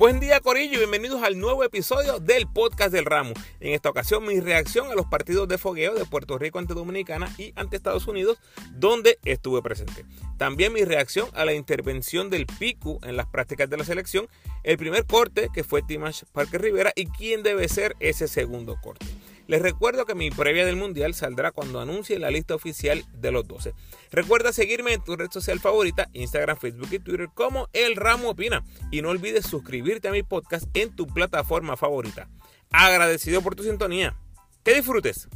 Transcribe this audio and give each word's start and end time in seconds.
Buen 0.00 0.18
día 0.18 0.40
Corillo 0.40 0.78
bienvenidos 0.78 1.22
al 1.22 1.38
nuevo 1.38 1.62
episodio 1.62 2.20
del 2.20 2.48
podcast 2.48 2.90
del 2.90 3.04
ramo. 3.04 3.34
En 3.60 3.74
esta 3.74 3.90
ocasión 3.90 4.24
mi 4.24 4.40
reacción 4.40 4.90
a 4.90 4.94
los 4.94 5.04
partidos 5.04 5.46
de 5.46 5.58
fogueo 5.58 5.94
de 5.94 6.06
Puerto 6.06 6.38
Rico 6.38 6.58
ante 6.58 6.72
Dominicana 6.72 7.30
y 7.36 7.52
ante 7.54 7.76
Estados 7.76 8.06
Unidos 8.06 8.38
donde 8.70 9.18
estuve 9.26 9.60
presente. 9.60 10.06
También 10.38 10.72
mi 10.72 10.84
reacción 10.84 11.28
a 11.34 11.44
la 11.44 11.52
intervención 11.52 12.30
del 12.30 12.46
PICU 12.46 13.00
en 13.02 13.18
las 13.18 13.26
prácticas 13.26 13.68
de 13.68 13.76
la 13.76 13.84
selección, 13.84 14.26
el 14.62 14.78
primer 14.78 15.04
corte 15.04 15.50
que 15.52 15.64
fue 15.64 15.82
Timash 15.82 16.22
Parker 16.32 16.62
Rivera 16.62 16.94
y 16.96 17.04
quién 17.04 17.42
debe 17.42 17.68
ser 17.68 17.94
ese 18.00 18.26
segundo 18.26 18.80
corte. 18.80 19.04
Les 19.50 19.60
recuerdo 19.60 20.06
que 20.06 20.14
mi 20.14 20.30
previa 20.30 20.64
del 20.64 20.76
Mundial 20.76 21.12
saldrá 21.12 21.50
cuando 21.50 21.80
anuncie 21.80 22.20
la 22.20 22.30
lista 22.30 22.54
oficial 22.54 23.04
de 23.14 23.32
los 23.32 23.48
12. 23.48 23.74
Recuerda 24.12 24.52
seguirme 24.52 24.92
en 24.92 25.02
tu 25.02 25.16
red 25.16 25.28
social 25.28 25.58
favorita, 25.58 26.08
Instagram, 26.12 26.56
Facebook 26.56 26.86
y 26.92 27.00
Twitter 27.00 27.30
como 27.34 27.68
El 27.72 27.96
Ramo 27.96 28.30
Opina. 28.30 28.62
Y 28.92 29.02
no 29.02 29.08
olvides 29.08 29.46
suscribirte 29.46 30.06
a 30.06 30.12
mi 30.12 30.22
podcast 30.22 30.66
en 30.74 30.94
tu 30.94 31.08
plataforma 31.08 31.76
favorita. 31.76 32.28
Agradecido 32.70 33.42
por 33.42 33.56
tu 33.56 33.64
sintonía. 33.64 34.14
Que 34.62 34.72
disfrutes. 34.72 35.28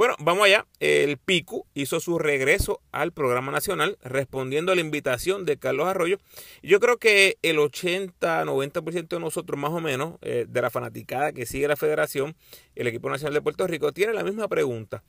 Bueno, 0.00 0.16
vamos 0.18 0.46
allá. 0.46 0.66
El 0.78 1.18
PICU 1.18 1.66
hizo 1.74 2.00
su 2.00 2.18
regreso 2.18 2.80
al 2.90 3.12
programa 3.12 3.52
nacional 3.52 3.98
respondiendo 4.02 4.72
a 4.72 4.74
la 4.74 4.80
invitación 4.80 5.44
de 5.44 5.58
Carlos 5.58 5.88
Arroyo. 5.88 6.16
Yo 6.62 6.80
creo 6.80 6.96
que 6.96 7.36
el 7.42 7.58
80-90% 7.58 9.08
de 9.08 9.20
nosotros, 9.20 9.60
más 9.60 9.72
o 9.72 9.80
menos, 9.82 10.14
eh, 10.22 10.46
de 10.48 10.62
la 10.62 10.70
fanaticada 10.70 11.34
que 11.34 11.44
sigue 11.44 11.68
la 11.68 11.76
federación, 11.76 12.34
el 12.76 12.86
equipo 12.86 13.10
nacional 13.10 13.34
de 13.34 13.42
Puerto 13.42 13.66
Rico, 13.66 13.92
tiene 13.92 14.14
la 14.14 14.24
misma 14.24 14.48
pregunta. 14.48 15.04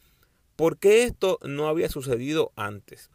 ¿Por 0.58 0.78
qué 0.78 1.04
esto 1.04 1.40
no 1.42 1.70
había 1.70 1.88
sucedido 1.88 2.52
antes? 2.58 3.10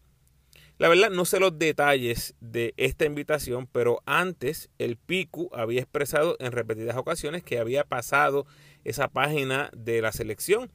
La 0.78 0.88
verdad, 0.88 1.10
no 1.10 1.26
sé 1.26 1.40
los 1.40 1.58
detalles 1.58 2.34
de 2.40 2.72
esta 2.78 3.04
invitación, 3.04 3.66
pero 3.66 4.00
antes 4.06 4.70
el 4.78 4.96
PICU 4.96 5.50
había 5.52 5.82
expresado 5.82 6.36
en 6.38 6.52
repetidas 6.52 6.96
ocasiones 6.96 7.42
que 7.42 7.58
había 7.58 7.84
pasado 7.84 8.46
esa 8.84 9.08
página 9.08 9.68
de 9.76 10.00
la 10.00 10.12
selección 10.12 10.70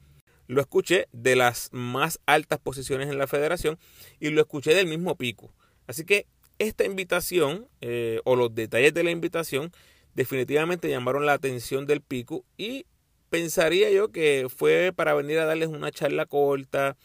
lo 0.46 0.60
escuché 0.60 1.08
de 1.12 1.36
las 1.36 1.68
más 1.72 2.20
altas 2.26 2.58
posiciones 2.58 3.08
en 3.08 3.18
la 3.18 3.26
federación 3.26 3.78
y 4.20 4.30
lo 4.30 4.40
escuché 4.40 4.74
del 4.74 4.86
mismo 4.86 5.16
pico. 5.16 5.52
Así 5.86 6.04
que 6.04 6.26
esta 6.58 6.84
invitación 6.84 7.68
eh, 7.80 8.20
o 8.24 8.36
los 8.36 8.54
detalles 8.54 8.94
de 8.94 9.02
la 9.02 9.10
invitación 9.10 9.72
definitivamente 10.14 10.88
llamaron 10.88 11.26
la 11.26 11.32
atención 11.32 11.86
del 11.86 12.00
pico 12.02 12.44
y 12.56 12.86
pensaría 13.30 13.90
yo 13.90 14.12
que 14.12 14.46
fue 14.54 14.92
para 14.94 15.14
venir 15.14 15.38
a 15.38 15.46
darles 15.46 15.68
una 15.68 15.90
charla 15.90 16.26
corta 16.26 16.96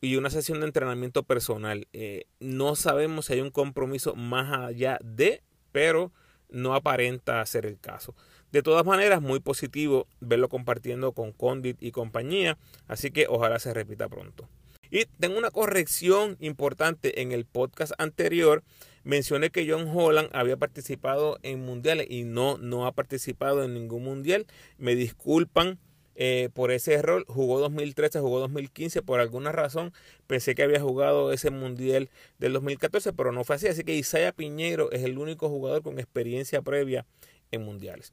y 0.00 0.16
una 0.16 0.30
sesión 0.30 0.60
de 0.60 0.66
entrenamiento 0.66 1.22
personal. 1.22 1.86
Eh, 1.92 2.24
no 2.40 2.74
sabemos 2.74 3.26
si 3.26 3.34
hay 3.34 3.40
un 3.40 3.50
compromiso 3.50 4.14
más 4.14 4.52
allá 4.58 4.98
de, 5.02 5.42
pero 5.72 6.12
no 6.48 6.74
aparenta 6.74 7.44
ser 7.46 7.66
el 7.66 7.78
caso. 7.78 8.14
De 8.52 8.62
todas 8.62 8.84
maneras, 8.84 9.22
muy 9.22 9.40
positivo 9.40 10.06
verlo 10.20 10.48
compartiendo 10.48 11.12
con 11.12 11.32
Condit 11.32 11.80
y 11.80 11.92
compañía, 11.92 12.58
así 12.88 13.10
que 13.10 13.26
ojalá 13.28 13.58
se 13.58 13.72
repita 13.72 14.08
pronto. 14.08 14.48
Y 14.90 15.04
tengo 15.20 15.38
una 15.38 15.50
corrección 15.50 16.36
importante 16.40 17.22
en 17.22 17.30
el 17.30 17.44
podcast 17.44 17.92
anterior. 17.98 18.64
Mencioné 19.04 19.50
que 19.50 19.70
John 19.70 19.88
Holland 19.88 20.30
había 20.32 20.56
participado 20.56 21.38
en 21.42 21.64
mundiales 21.64 22.08
y 22.10 22.24
no, 22.24 22.58
no 22.58 22.86
ha 22.86 22.92
participado 22.92 23.62
en 23.62 23.72
ningún 23.74 24.02
mundial. 24.02 24.46
Me 24.78 24.96
disculpan 24.96 25.78
eh, 26.16 26.48
por 26.52 26.72
ese 26.72 26.94
error. 26.94 27.24
Jugó 27.28 27.60
2013, 27.60 28.18
jugó 28.18 28.40
2015. 28.40 29.00
Por 29.02 29.20
alguna 29.20 29.52
razón 29.52 29.92
pensé 30.26 30.56
que 30.56 30.64
había 30.64 30.80
jugado 30.80 31.32
ese 31.32 31.50
mundial 31.50 32.10
del 32.38 32.52
2014, 32.54 33.12
pero 33.12 33.30
no 33.30 33.44
fue 33.44 33.56
así. 33.56 33.68
Así 33.68 33.84
que 33.84 33.94
Isaiah 33.94 34.32
Piñero 34.32 34.90
es 34.90 35.04
el 35.04 35.18
único 35.18 35.48
jugador 35.48 35.82
con 35.82 36.00
experiencia 36.00 36.62
previa 36.62 37.06
en 37.52 37.62
mundiales. 37.62 38.12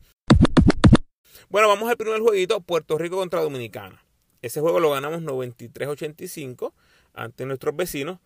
Bueno, 1.50 1.68
vamos 1.68 1.90
al 1.90 1.98
primer 1.98 2.20
jueguito, 2.20 2.62
Puerto 2.62 2.98
Rico 2.98 3.18
contra 3.18 3.42
Dominicana. 3.42 4.04
Ese 4.42 4.62
juego 4.62 4.80
lo 4.80 4.92
ganamos 4.92 5.22
93-85 5.22 6.74
ante 7.14 7.46
nuestros 7.46 7.76
vecinos, 7.76 8.20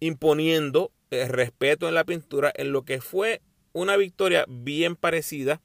imponiendo 0.00 0.90
el 1.10 1.28
respeto 1.28 1.88
en 1.88 1.94
la 1.94 2.04
pintura 2.04 2.52
en 2.54 2.72
lo 2.72 2.84
que 2.84 3.00
fue 3.00 3.42
una 3.72 3.96
victoria 3.96 4.44
bien 4.48 4.96
parecida 4.96 5.60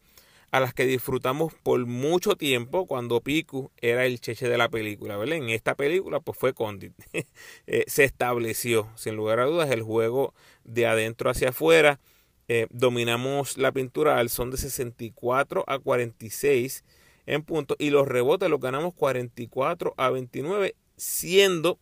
a 0.52 0.60
las 0.60 0.74
que 0.74 0.86
disfrutamos 0.86 1.54
por 1.64 1.86
mucho 1.86 2.36
tiempo 2.36 2.86
cuando 2.86 3.22
Piku 3.22 3.72
era 3.82 4.06
el 4.06 4.22
cheche 4.22 4.48
de 4.48 4.58
la 4.58 4.70
película, 4.70 5.18
¿verdad? 5.18 5.38
En 5.38 5.50
esta 5.50 5.76
película 5.76 6.20
pues 6.20 6.38
fue 6.38 6.54
Condit. 6.54 6.94
Eh, 7.70 7.84
se 7.88 8.06
estableció, 8.06 8.90
sin 8.96 9.16
lugar 9.18 9.42
a 9.42 9.46
dudas, 9.46 9.70
el 9.72 9.82
juego 9.82 10.34
de 10.64 10.88
adentro 10.88 11.30
hacia 11.30 11.50
afuera, 11.50 12.00
eh, 12.48 12.68
dominamos 12.70 13.58
la 13.58 13.72
pintura 13.72 14.20
al 14.20 14.30
son 14.30 14.52
de 14.52 14.58
64 14.58 15.64
a 15.68 15.80
46 15.80 16.84
en 17.26 17.44
puntos 17.44 17.76
y 17.80 17.90
los 17.90 18.08
rebotes 18.08 18.50
los 18.50 18.60
ganamos 18.60 18.94
44 18.94 19.94
a 19.98 20.10
29, 20.10 20.76
siendo 20.96 21.80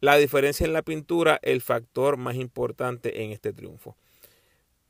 la 0.00 0.16
diferencia 0.16 0.64
en 0.64 0.72
la 0.72 0.82
pintura 0.82 1.38
el 1.42 1.60
factor 1.60 2.16
más 2.16 2.36
importante 2.36 3.22
en 3.22 3.32
este 3.32 3.52
triunfo. 3.52 3.96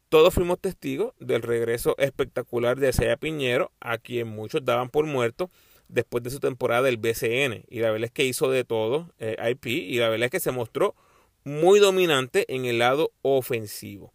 Todos 0.09 0.33
fuimos 0.35 0.61
testigos 0.61 1.15
del 1.19 1.43
regreso 1.43 1.97
espectacular 1.99 2.79
de 2.79 2.91
Isaiah 2.91 3.17
Piñero, 3.17 3.73
a 3.81 3.99
quien 3.99 4.29
muchos 4.29 4.65
daban 4.65 4.89
por 4.89 5.05
muerto 5.05 5.51
después 5.89 6.23
de 6.23 6.31
su 6.31 6.39
temporada 6.39 6.83
del 6.83 6.97
BCN. 6.97 7.65
Y 7.69 7.81
la 7.81 7.91
verdad 7.91 8.07
es 8.07 8.13
que 8.13 8.25
hizo 8.25 8.49
de 8.49 8.65
todo 8.65 9.13
eh, 9.19 9.37
IP 9.51 9.67
y 9.67 9.99
la 9.99 10.09
verdad 10.09 10.27
es 10.27 10.31
que 10.31 10.41
se 10.41 10.53
mostró 10.53 10.95
muy 11.43 11.81
dominante 11.81 12.45
en 12.55 12.67
el 12.67 12.79
lado 12.79 13.11
ofensivo. 13.23 14.13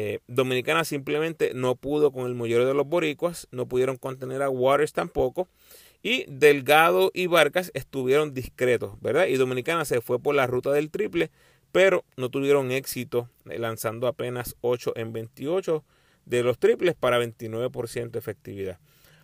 Eh, 0.00 0.20
Dominicana 0.28 0.84
simplemente 0.84 1.54
no 1.54 1.74
pudo 1.74 2.12
con 2.12 2.26
el 2.26 2.36
mollero 2.36 2.64
de 2.64 2.72
los 2.72 2.86
boricuas, 2.86 3.48
no 3.50 3.66
pudieron 3.66 3.96
contener 3.96 4.42
a 4.42 4.48
Waters 4.48 4.92
tampoco. 4.92 5.48
Y 6.04 6.24
Delgado 6.28 7.10
y 7.12 7.26
Vargas 7.26 7.72
estuvieron 7.74 8.32
discretos, 8.32 8.92
¿verdad? 9.00 9.26
Y 9.26 9.34
Dominicana 9.34 9.84
se 9.84 10.00
fue 10.00 10.20
por 10.20 10.36
la 10.36 10.46
ruta 10.46 10.70
del 10.70 10.92
triple, 10.92 11.32
pero 11.72 12.04
no 12.16 12.28
tuvieron 12.28 12.70
éxito, 12.70 13.28
eh, 13.50 13.58
lanzando 13.58 14.06
apenas 14.06 14.54
8 14.60 14.92
en 14.94 15.12
28 15.12 15.82
de 16.26 16.44
los 16.44 16.60
triples 16.60 16.94
para 16.94 17.18
29% 17.18 18.20
efectividad. 18.20 18.78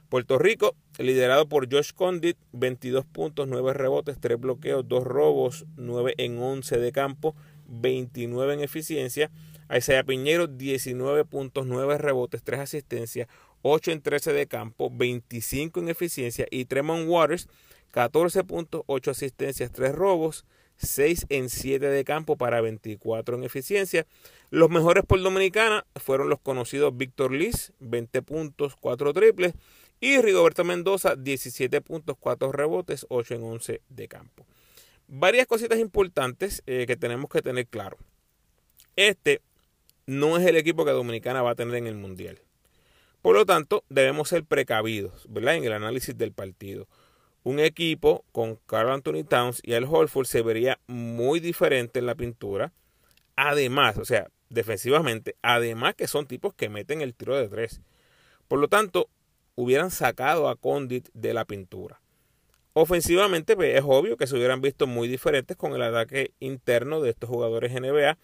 Puerto 0.09 0.41
Rico, 0.41 0.75
liderado 0.99 1.49
por 1.49 1.73
Josh 1.73 1.93
Condit, 1.95 2.37
22 2.51 3.07
puntos, 3.07 3.47
9 3.47 3.75
rebotes, 3.75 4.19
3 4.19 4.41
bloqueos, 4.41 4.89
2 4.89 5.05
robos, 5.05 5.67
9 5.77 6.15
en 6.19 6.37
11 6.37 6.79
de 6.79 6.91
campo, 6.91 7.37
29 7.69 8.55
en 8.55 8.61
eficiencia. 8.61 9.31
Isaiah 9.75 10.05
Piñero, 10.05 10.49
19.9 10.49 11.99
rebotes, 11.99 12.43
3 12.43 12.61
asistencias, 12.61 13.29
8 13.63 13.93
en 13.93 14.03
13 14.03 14.33
de 14.33 14.47
campo, 14.47 14.91
25 14.93 15.81
en 15.81 15.89
eficiencia. 15.89 16.47
Y 16.51 16.67
Tremont 16.67 17.09
Waters, 17.09 17.49
14.8 17.93 19.11
asistencias, 19.11 19.73
3 19.73 19.95
robos, 19.95 20.45
6 20.77 21.27
en 21.29 21.49
7 21.49 21.87
de 21.87 22.05
campo 22.05 22.37
para 22.37 22.61
24 22.61 23.37
en 23.37 23.45
eficiencia. 23.45 24.07
Los 24.51 24.71
mejores 24.71 25.05
por 25.05 25.23
Dominicana 25.23 25.87
fueron 25.97 26.29
los 26.29 26.41
conocidos 26.41 26.97
Víctor 26.97 27.33
Liz, 27.33 27.73
20 27.81 28.23
puntos, 28.23 28.77
4 28.77 29.13
triples. 29.13 29.55
Y 30.01 30.21
Rigoberto 30.21 30.65
Mendoza, 30.65 31.17
17 31.17 31.81
puntos, 31.81 32.17
4 32.19 32.53
rebotes, 32.53 33.07
8 33.09 33.35
en 33.35 33.43
11 33.45 33.81
de 33.89 34.09
campo. 34.09 34.47
Varias 35.07 35.47
cositas 35.47 35.79
importantes 35.79 36.63
eh, 36.67 36.85
que 36.87 36.97
tenemos 36.97 37.31
que 37.31 37.43
tener 37.43 37.67
claro. 37.67 37.97
Este 38.97 39.41
no 40.07 40.37
es 40.37 40.47
el 40.47 40.57
equipo 40.57 40.85
que 40.85 40.91
Dominicana 40.91 41.43
va 41.43 41.51
a 41.51 41.55
tener 41.55 41.77
en 41.77 41.87
el 41.87 41.97
Mundial. 41.97 42.41
Por 43.23 43.35
lo 43.35 43.47
tanto, 43.47 43.85
debemos 43.89 44.29
ser 44.29 44.45
precavidos 44.45 45.27
¿verdad? 45.31 45.57
en 45.57 45.65
el 45.65 45.73
análisis 45.73 46.17
del 46.17 46.33
partido. 46.33 46.87
Un 47.43 47.59
equipo 47.59 48.25
con 48.33 48.57
Carl 48.67 48.91
Anthony 48.91 49.25
Towns 49.25 49.61
y 49.63 49.75
Al 49.75 49.85
Holford 49.85 50.27
se 50.27 50.43
vería 50.43 50.79
muy 50.87 51.41
diferente 51.41 51.99
en 51.99 52.07
la 52.07 52.15
pintura. 52.15 52.73
Además, 53.37 53.99
o 53.99 54.05
sea, 54.05 54.29
defensivamente, 54.51 55.37
además 55.43 55.95
que 55.95 56.07
son 56.07 56.27
tipos 56.27 56.55
que 56.55 56.69
meten 56.69 57.01
el 57.01 57.15
tiro 57.15 57.37
de 57.37 57.49
tres. 57.49 57.81
Por 58.49 58.59
lo 58.59 58.69
tanto, 58.69 59.09
hubieran 59.55 59.91
sacado 59.91 60.49
a 60.49 60.57
Condit 60.57 61.09
de 61.15 61.35
la 61.35 61.45
pintura. 61.45 62.01
Ofensivamente, 62.75 63.57
pues, 63.57 63.77
es 63.77 63.85
obvio 63.87 64.17
que 64.17 64.27
se 64.27 64.37
hubieran 64.37 64.61
visto 64.61 64.87
muy 64.87 65.09
diferentes 65.09 65.57
con 65.57 65.73
el 65.75 65.83
ataque 65.83 66.33
interno 66.41 67.01
de 67.01 67.11
estos 67.11 67.31
jugadores 67.31 67.73
NBA. 67.73 68.19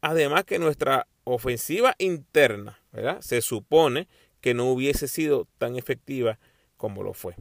Además 0.00 0.44
que 0.44 0.58
nuestra 0.58 1.06
ofensiva 1.24 1.94
interna, 1.98 2.80
¿verdad? 2.92 3.20
Se 3.20 3.40
supone 3.40 4.08
que 4.40 4.54
no 4.54 4.70
hubiese 4.70 5.08
sido 5.08 5.46
tan 5.58 5.76
efectiva 5.76 6.38
como 6.76 7.02
lo 7.02 7.14
fue. 7.14 7.36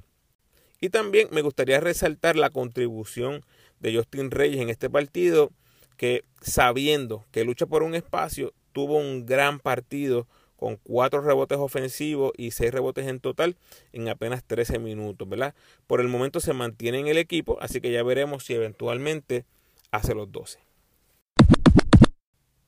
Y 0.79 0.89
también 0.89 1.27
me 1.31 1.41
gustaría 1.41 1.79
resaltar 1.79 2.35
la 2.35 2.49
contribución 2.49 3.43
de 3.79 3.95
Justin 3.95 4.31
Reyes 4.31 4.61
en 4.61 4.69
este 4.69 4.89
partido, 4.89 5.51
que 5.97 6.23
sabiendo 6.41 7.25
que 7.31 7.43
lucha 7.43 7.65
por 7.65 7.83
un 7.83 7.95
espacio, 7.95 8.53
tuvo 8.71 8.97
un 8.97 9.25
gran 9.25 9.59
partido 9.59 10.27
con 10.55 10.77
cuatro 10.77 11.21
rebotes 11.21 11.57
ofensivos 11.57 12.33
y 12.37 12.51
seis 12.51 12.71
rebotes 12.71 13.07
en 13.07 13.19
total 13.19 13.57
en 13.93 14.07
apenas 14.09 14.43
13 14.43 14.77
minutos, 14.77 15.27
¿verdad? 15.27 15.55
Por 15.87 16.01
el 16.01 16.07
momento 16.07 16.39
se 16.39 16.53
mantiene 16.53 16.99
en 16.99 17.07
el 17.07 17.17
equipo, 17.17 17.57
así 17.61 17.81
que 17.81 17.91
ya 17.91 18.03
veremos 18.03 18.45
si 18.45 18.53
eventualmente 18.53 19.45
hace 19.89 20.13
los 20.13 20.31
12. 20.31 20.59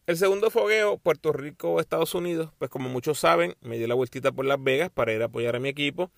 El 0.06 0.18
segundo 0.18 0.50
fogueo, 0.50 0.98
Puerto 0.98 1.32
Rico, 1.32 1.80
Estados 1.80 2.14
Unidos, 2.14 2.52
pues 2.60 2.70
como 2.70 2.90
muchos 2.90 3.20
saben, 3.20 3.56
me 3.62 3.78
dio 3.78 3.88
la 3.88 3.96
vueltita 3.96 4.34
por 4.34 4.44
Las 4.46 4.62
Vegas 4.62 4.90
para 4.90 5.14
ir 5.14 5.22
a 5.22 5.26
apoyar 5.26 5.56
a 5.56 5.60
mi 5.60 5.70
equipo. 5.70 6.12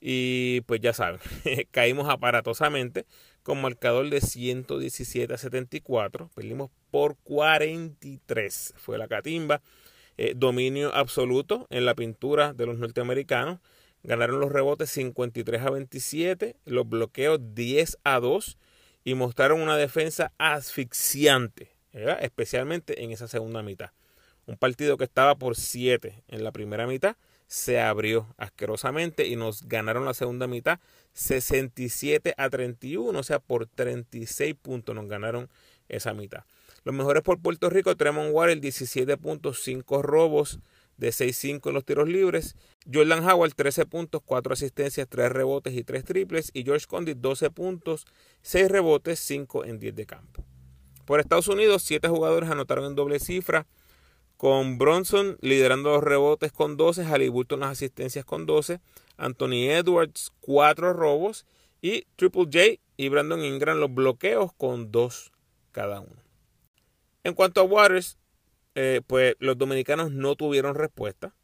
Y 0.00 0.62
pues 0.62 0.80
ya 0.80 0.92
saben, 0.92 1.20
caímos 1.70 2.08
aparatosamente 2.08 3.06
con 3.44 3.60
marcador 3.60 4.10
de 4.10 4.20
117 4.20 5.32
a 5.32 5.38
74. 5.38 6.30
Perdimos 6.34 6.70
por 6.90 7.16
43. 7.18 8.74
Fue 8.76 8.98
la 8.98 9.06
catimba. 9.06 9.62
Eh, 10.16 10.34
dominio 10.36 10.92
absoluto 10.94 11.66
en 11.70 11.86
la 11.86 11.94
pintura 11.94 12.52
de 12.52 12.66
los 12.66 12.78
norteamericanos. 12.78 13.60
Ganaron 14.02 14.40
los 14.40 14.50
rebotes 14.50 14.90
53 14.90 15.62
a 15.62 15.70
27, 15.70 16.56
los 16.64 16.88
bloqueos 16.88 17.38
10 17.54 17.98
a 18.02 18.18
2 18.18 18.58
y 19.04 19.14
mostraron 19.14 19.60
una 19.60 19.76
defensa 19.76 20.32
asfixiante, 20.38 21.70
especialmente 21.92 23.02
en 23.02 23.10
esa 23.10 23.28
segunda 23.28 23.62
mitad. 23.62 23.90
Un 24.46 24.56
partido 24.56 24.96
que 24.96 25.04
estaba 25.04 25.36
por 25.36 25.56
7 25.56 26.24
en 26.28 26.44
la 26.44 26.52
primera 26.52 26.86
mitad 26.86 27.16
se 27.46 27.80
abrió 27.80 28.32
asquerosamente 28.36 29.26
y 29.26 29.36
nos 29.36 29.68
ganaron 29.68 30.04
la 30.04 30.14
segunda 30.14 30.46
mitad 30.46 30.78
67 31.12 32.34
a 32.36 32.48
31, 32.48 33.18
o 33.18 33.22
sea, 33.22 33.40
por 33.40 33.66
36 33.66 34.54
puntos 34.54 34.94
nos 34.94 35.08
ganaron 35.08 35.48
esa 35.88 36.14
mitad. 36.14 36.44
Los 36.84 36.94
mejores 36.94 37.22
por 37.22 37.40
Puerto 37.40 37.68
Rico, 37.68 37.96
Tremont 37.96 38.32
Water 38.32 38.60
17.5 38.60 40.02
robos 40.02 40.60
de 40.96 41.08
6-5 41.10 41.68
en 41.68 41.74
los 41.74 41.84
tiros 41.84 42.08
libres. 42.08 42.56
Jordan 42.92 43.28
Howard 43.28 43.54
13 43.54 43.86
puntos, 43.86 44.22
4 44.24 44.52
asistencias, 44.52 45.08
3 45.08 45.32
rebotes 45.32 45.74
y 45.74 45.82
3 45.82 46.04
triples. 46.04 46.50
Y 46.54 46.64
George 46.64 46.86
Condit 46.86 47.18
12 47.18 47.50
puntos, 47.50 48.06
6 48.42 48.70
rebotes, 48.70 49.18
5 49.18 49.64
en 49.64 49.78
10 49.78 49.94
de 49.94 50.06
campo. 50.06 50.44
Por 51.10 51.18
Estados 51.18 51.48
Unidos, 51.48 51.82
7 51.82 52.06
jugadores 52.06 52.50
anotaron 52.50 52.84
en 52.84 52.94
doble 52.94 53.18
cifra 53.18 53.66
con 54.36 54.78
Bronson 54.78 55.38
liderando 55.40 55.90
los 55.90 56.04
rebotes 56.04 56.52
con 56.52 56.76
12, 56.76 57.04
Halliburton 57.04 57.58
las 57.58 57.72
asistencias 57.72 58.24
con 58.24 58.46
12, 58.46 58.78
Anthony 59.16 59.70
Edwards 59.72 60.30
4 60.38 60.92
robos 60.92 61.46
y 61.82 62.04
Triple 62.14 62.44
J 62.44 62.80
y 62.96 63.08
Brandon 63.08 63.44
Ingram 63.44 63.78
los 63.78 63.92
bloqueos 63.92 64.52
con 64.52 64.92
2 64.92 65.32
cada 65.72 65.98
uno. 65.98 66.22
En 67.24 67.34
cuanto 67.34 67.60
a 67.60 67.64
Waters, 67.64 68.16
eh, 68.76 69.00
pues 69.04 69.34
los 69.40 69.58
dominicanos 69.58 70.12
no 70.12 70.36
tuvieron 70.36 70.76
respuesta, 70.76 71.34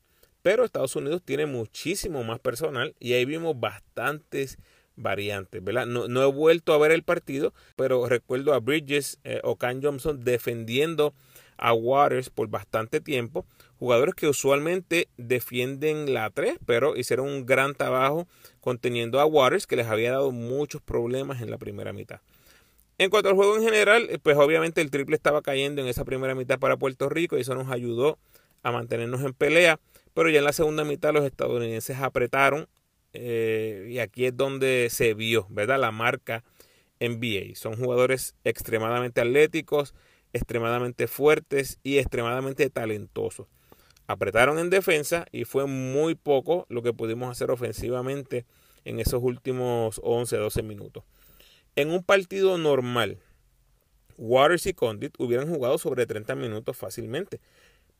pero 0.42 0.64
Estados 0.64 0.94
Unidos 0.94 1.22
tiene 1.24 1.46
muchísimo 1.46 2.22
más 2.22 2.38
personal 2.38 2.94
y 3.00 3.14
ahí 3.14 3.24
vimos 3.24 3.58
bastantes 3.58 4.58
variantes, 4.96 5.62
¿verdad? 5.62 5.86
No, 5.86 6.22
he 6.22 6.26
vuelto 6.26 6.72
a 6.72 6.78
ver 6.78 6.90
el 6.90 7.02
partido, 7.02 7.52
pero 7.76 8.08
recuerdo 8.08 8.54
a 8.54 8.60
Bridges 8.60 9.18
eh, 9.24 9.40
o 9.44 9.56
Can 9.56 9.82
Johnson 9.82 10.24
defendiendo 10.24 11.14
a 11.58 11.72
Waters 11.72 12.30
por 12.30 12.48
bastante 12.48 13.00
tiempo. 13.00 13.46
Jugadores 13.78 14.14
que 14.14 14.26
usualmente 14.26 15.08
defienden 15.16 16.12
la 16.14 16.30
3, 16.30 16.58
pero 16.64 16.96
hicieron 16.96 17.28
un 17.28 17.46
gran 17.46 17.74
trabajo 17.74 18.26
conteniendo 18.60 19.20
a 19.20 19.26
Waters, 19.26 19.66
que 19.66 19.76
les 19.76 19.86
había 19.86 20.12
dado 20.12 20.32
muchos 20.32 20.80
problemas 20.82 21.42
en 21.42 21.50
la 21.50 21.58
primera 21.58 21.92
mitad. 21.92 22.20
En 22.98 23.10
cuanto 23.10 23.28
al 23.28 23.34
juego 23.34 23.56
en 23.56 23.62
general, 23.62 24.06
eh, 24.08 24.18
pues 24.18 24.36
obviamente 24.38 24.80
el 24.80 24.90
triple 24.90 25.16
estaba 25.16 25.42
cayendo 25.42 25.82
en 25.82 25.88
esa 25.88 26.04
primera 26.04 26.34
mitad 26.34 26.58
para 26.58 26.78
Puerto 26.78 27.08
Rico 27.10 27.36
y 27.36 27.42
eso 27.42 27.54
nos 27.54 27.70
ayudó 27.70 28.18
a 28.62 28.72
mantenernos 28.72 29.22
en 29.22 29.34
pelea. 29.34 29.78
Pero 30.14 30.30
ya 30.30 30.38
en 30.38 30.44
la 30.44 30.54
segunda 30.54 30.82
mitad 30.82 31.12
los 31.12 31.24
estadounidenses 31.24 31.98
apretaron 31.98 32.68
eh, 33.18 33.88
y 33.90 33.98
aquí 33.98 34.26
es 34.26 34.36
donde 34.36 34.88
se 34.90 35.14
vio, 35.14 35.46
¿verdad? 35.50 35.78
La 35.80 35.90
marca 35.90 36.44
NBA. 37.00 37.54
Son 37.54 37.76
jugadores 37.76 38.34
extremadamente 38.44 39.20
atléticos, 39.20 39.94
extremadamente 40.32 41.06
fuertes 41.06 41.78
y 41.82 41.98
extremadamente 41.98 42.68
talentosos. 42.70 43.46
Apretaron 44.06 44.58
en 44.58 44.70
defensa 44.70 45.26
y 45.32 45.44
fue 45.44 45.66
muy 45.66 46.14
poco 46.14 46.66
lo 46.68 46.82
que 46.82 46.92
pudimos 46.92 47.30
hacer 47.30 47.50
ofensivamente 47.50 48.46
en 48.84 49.00
esos 49.00 49.22
últimos 49.22 50.00
11, 50.04 50.36
12 50.36 50.62
minutos. 50.62 51.04
En 51.74 51.90
un 51.90 52.04
partido 52.04 52.56
normal, 52.56 53.18
Waters 54.16 54.66
y 54.66 54.74
Condit 54.74 55.14
hubieran 55.18 55.48
jugado 55.48 55.76
sobre 55.78 56.06
30 56.06 56.34
minutos 56.36 56.76
fácilmente. 56.76 57.40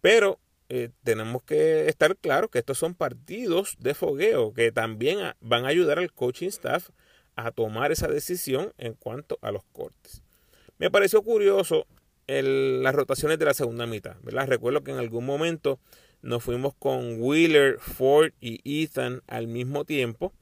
Pero 0.01 0.39
eh, 0.69 0.91
tenemos 1.05 1.43
que 1.43 1.89
estar 1.89 2.17
claros 2.17 2.51
que 2.51 2.59
estos 2.59 2.79
son 2.79 2.95
partidos 2.95 3.77
de 3.79 3.95
fogueo 3.95 4.53
que 4.53 4.73
también 4.73 5.19
van 5.41 5.65
a 5.65 5.69
ayudar 5.69 5.99
al 5.99 6.13
coaching 6.13 6.49
staff 6.49 6.91
a 7.37 7.51
tomar 7.53 7.93
esa 7.93 8.09
decisión 8.09 8.73
en 8.79 8.95
cuanto 8.95 9.39
a 9.43 9.53
los 9.53 9.63
cortes. 9.73 10.23
Me 10.79 10.91
pareció 10.91 11.23
curioso 11.23 11.87
las 12.27 12.95
rotaciones 12.95 13.39
de 13.39 13.45
la 13.45 13.55
segunda 13.55 13.87
mitad. 13.87 14.17
Recuerdo 14.23 14.83
que 14.83 14.91
en 14.91 14.99
algún 14.99 15.25
momento 15.25 15.79
nos 16.23 16.43
fuimos 16.43 16.75
con 16.75 17.21
Wheeler, 17.23 17.79
Ford 17.79 18.33
y 18.41 18.61
Ethan 18.83 19.23
al 19.29 19.47
mismo 19.47 19.85
tiempo. 19.85 20.33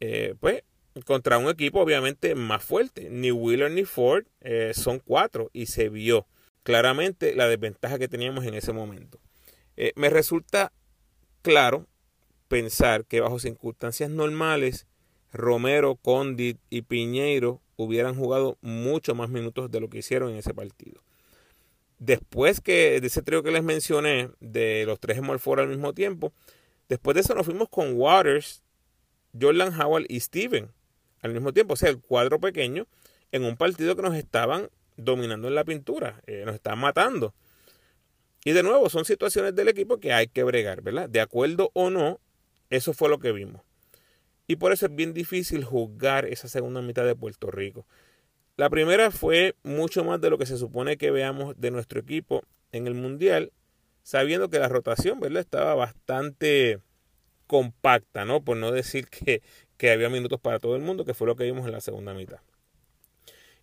Eh, 0.00 0.34
pues 0.38 0.62
contra 1.04 1.38
un 1.38 1.48
equipo 1.48 1.80
obviamente 1.80 2.34
más 2.34 2.62
fuerte. 2.62 3.08
Ni 3.10 3.32
Wheeler 3.32 3.70
ni 3.70 3.84
Ford 3.84 4.26
eh, 4.40 4.72
son 4.74 5.00
cuatro 5.00 5.50
y 5.52 5.66
se 5.66 5.88
vio 5.88 6.26
claramente 6.62 7.34
la 7.34 7.48
desventaja 7.48 7.98
que 7.98 8.08
teníamos 8.08 8.44
en 8.44 8.54
ese 8.54 8.72
momento. 8.72 9.18
Eh, 9.80 9.92
me 9.94 10.10
resulta 10.10 10.72
claro 11.40 11.86
pensar 12.48 13.04
que 13.04 13.20
bajo 13.20 13.38
circunstancias 13.38 14.10
normales 14.10 14.88
Romero, 15.32 15.94
Condit 15.94 16.58
y 16.68 16.82
Piñeiro 16.82 17.60
hubieran 17.76 18.16
jugado 18.16 18.58
mucho 18.60 19.14
más 19.14 19.30
minutos 19.30 19.70
de 19.70 19.78
lo 19.78 19.88
que 19.88 19.98
hicieron 19.98 20.30
en 20.30 20.38
ese 20.38 20.52
partido. 20.52 21.00
Después 22.00 22.60
que 22.60 23.00
de 23.00 23.06
ese 23.06 23.22
trío 23.22 23.44
que 23.44 23.52
les 23.52 23.62
mencioné, 23.62 24.30
de 24.40 24.82
los 24.84 24.98
tres 24.98 25.18
Small 25.18 25.40
al 25.60 25.68
mismo 25.68 25.94
tiempo, 25.94 26.32
después 26.88 27.14
de 27.14 27.20
eso 27.20 27.36
nos 27.36 27.46
fuimos 27.46 27.68
con 27.68 27.92
Waters, 27.94 28.64
Jordan 29.40 29.80
Howard 29.80 30.06
y 30.08 30.18
Steven 30.18 30.72
al 31.22 31.32
mismo 31.32 31.52
tiempo. 31.52 31.74
O 31.74 31.76
sea, 31.76 31.90
el 31.90 32.00
cuadro 32.00 32.40
pequeño 32.40 32.88
en 33.30 33.44
un 33.44 33.56
partido 33.56 33.94
que 33.94 34.02
nos 34.02 34.16
estaban 34.16 34.70
dominando 34.96 35.46
en 35.46 35.54
la 35.54 35.62
pintura, 35.62 36.20
eh, 36.26 36.42
nos 36.44 36.56
estaban 36.56 36.80
matando. 36.80 37.32
Y 38.44 38.52
de 38.52 38.62
nuevo, 38.62 38.88
son 38.88 39.04
situaciones 39.04 39.54
del 39.54 39.68
equipo 39.68 39.98
que 39.98 40.12
hay 40.12 40.28
que 40.28 40.42
bregar, 40.44 40.82
¿verdad? 40.82 41.08
De 41.08 41.20
acuerdo 41.20 41.70
o 41.74 41.90
no, 41.90 42.20
eso 42.70 42.92
fue 42.92 43.08
lo 43.08 43.18
que 43.18 43.32
vimos. 43.32 43.62
Y 44.46 44.56
por 44.56 44.72
eso 44.72 44.86
es 44.86 44.94
bien 44.94 45.12
difícil 45.12 45.64
juzgar 45.64 46.24
esa 46.24 46.48
segunda 46.48 46.80
mitad 46.80 47.04
de 47.04 47.14
Puerto 47.14 47.50
Rico. 47.50 47.86
La 48.56 48.70
primera 48.70 49.10
fue 49.10 49.54
mucho 49.62 50.04
más 50.04 50.20
de 50.20 50.30
lo 50.30 50.38
que 50.38 50.46
se 50.46 50.56
supone 50.56 50.96
que 50.96 51.10
veamos 51.10 51.54
de 51.58 51.70
nuestro 51.70 52.00
equipo 52.00 52.42
en 52.72 52.86
el 52.86 52.94
Mundial, 52.94 53.52
sabiendo 54.02 54.48
que 54.48 54.58
la 54.58 54.68
rotación 54.68 55.20
¿verdad? 55.20 55.40
estaba 55.40 55.74
bastante 55.74 56.80
compacta, 57.46 58.24
¿no? 58.24 58.42
Por 58.42 58.56
no 58.56 58.72
decir 58.72 59.08
que, 59.08 59.42
que 59.76 59.90
había 59.90 60.08
minutos 60.08 60.40
para 60.40 60.58
todo 60.58 60.76
el 60.76 60.82
mundo, 60.82 61.04
que 61.04 61.14
fue 61.14 61.26
lo 61.26 61.36
que 61.36 61.44
vimos 61.44 61.66
en 61.66 61.72
la 61.72 61.80
segunda 61.80 62.14
mitad. 62.14 62.38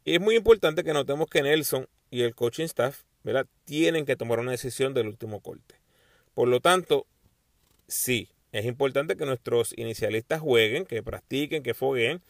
Y 0.03 0.15
es 0.15 0.22
muy 0.22 0.36
importante 0.36 0.84
que 0.84 0.94
notemos 0.94 1.27
que 1.27 1.41
Nelson 1.41 1.88
y 2.12 2.22
el 2.22 2.36
coaching 2.36 2.65
staff 2.65 3.03
tienen 3.63 4.05
que 4.05 4.15
tomar 4.15 4.39
una 4.39 4.51
decisión 4.51 4.94
del 4.94 5.08
último 5.08 5.39
corte. 5.41 5.75
Por 6.34 6.48
lo 6.48 6.60
tanto, 6.60 7.08
sí, 7.88 8.29
es 8.51 8.65
importante 8.65 9.17
que 9.17 9.25
nuestros 9.25 9.74
inicialistas 9.77 10.41
jueguen, 10.41 10.86
que 10.86 11.03
practiquen, 11.03 11.63
que 11.63 11.74
fogueen, 11.74 12.22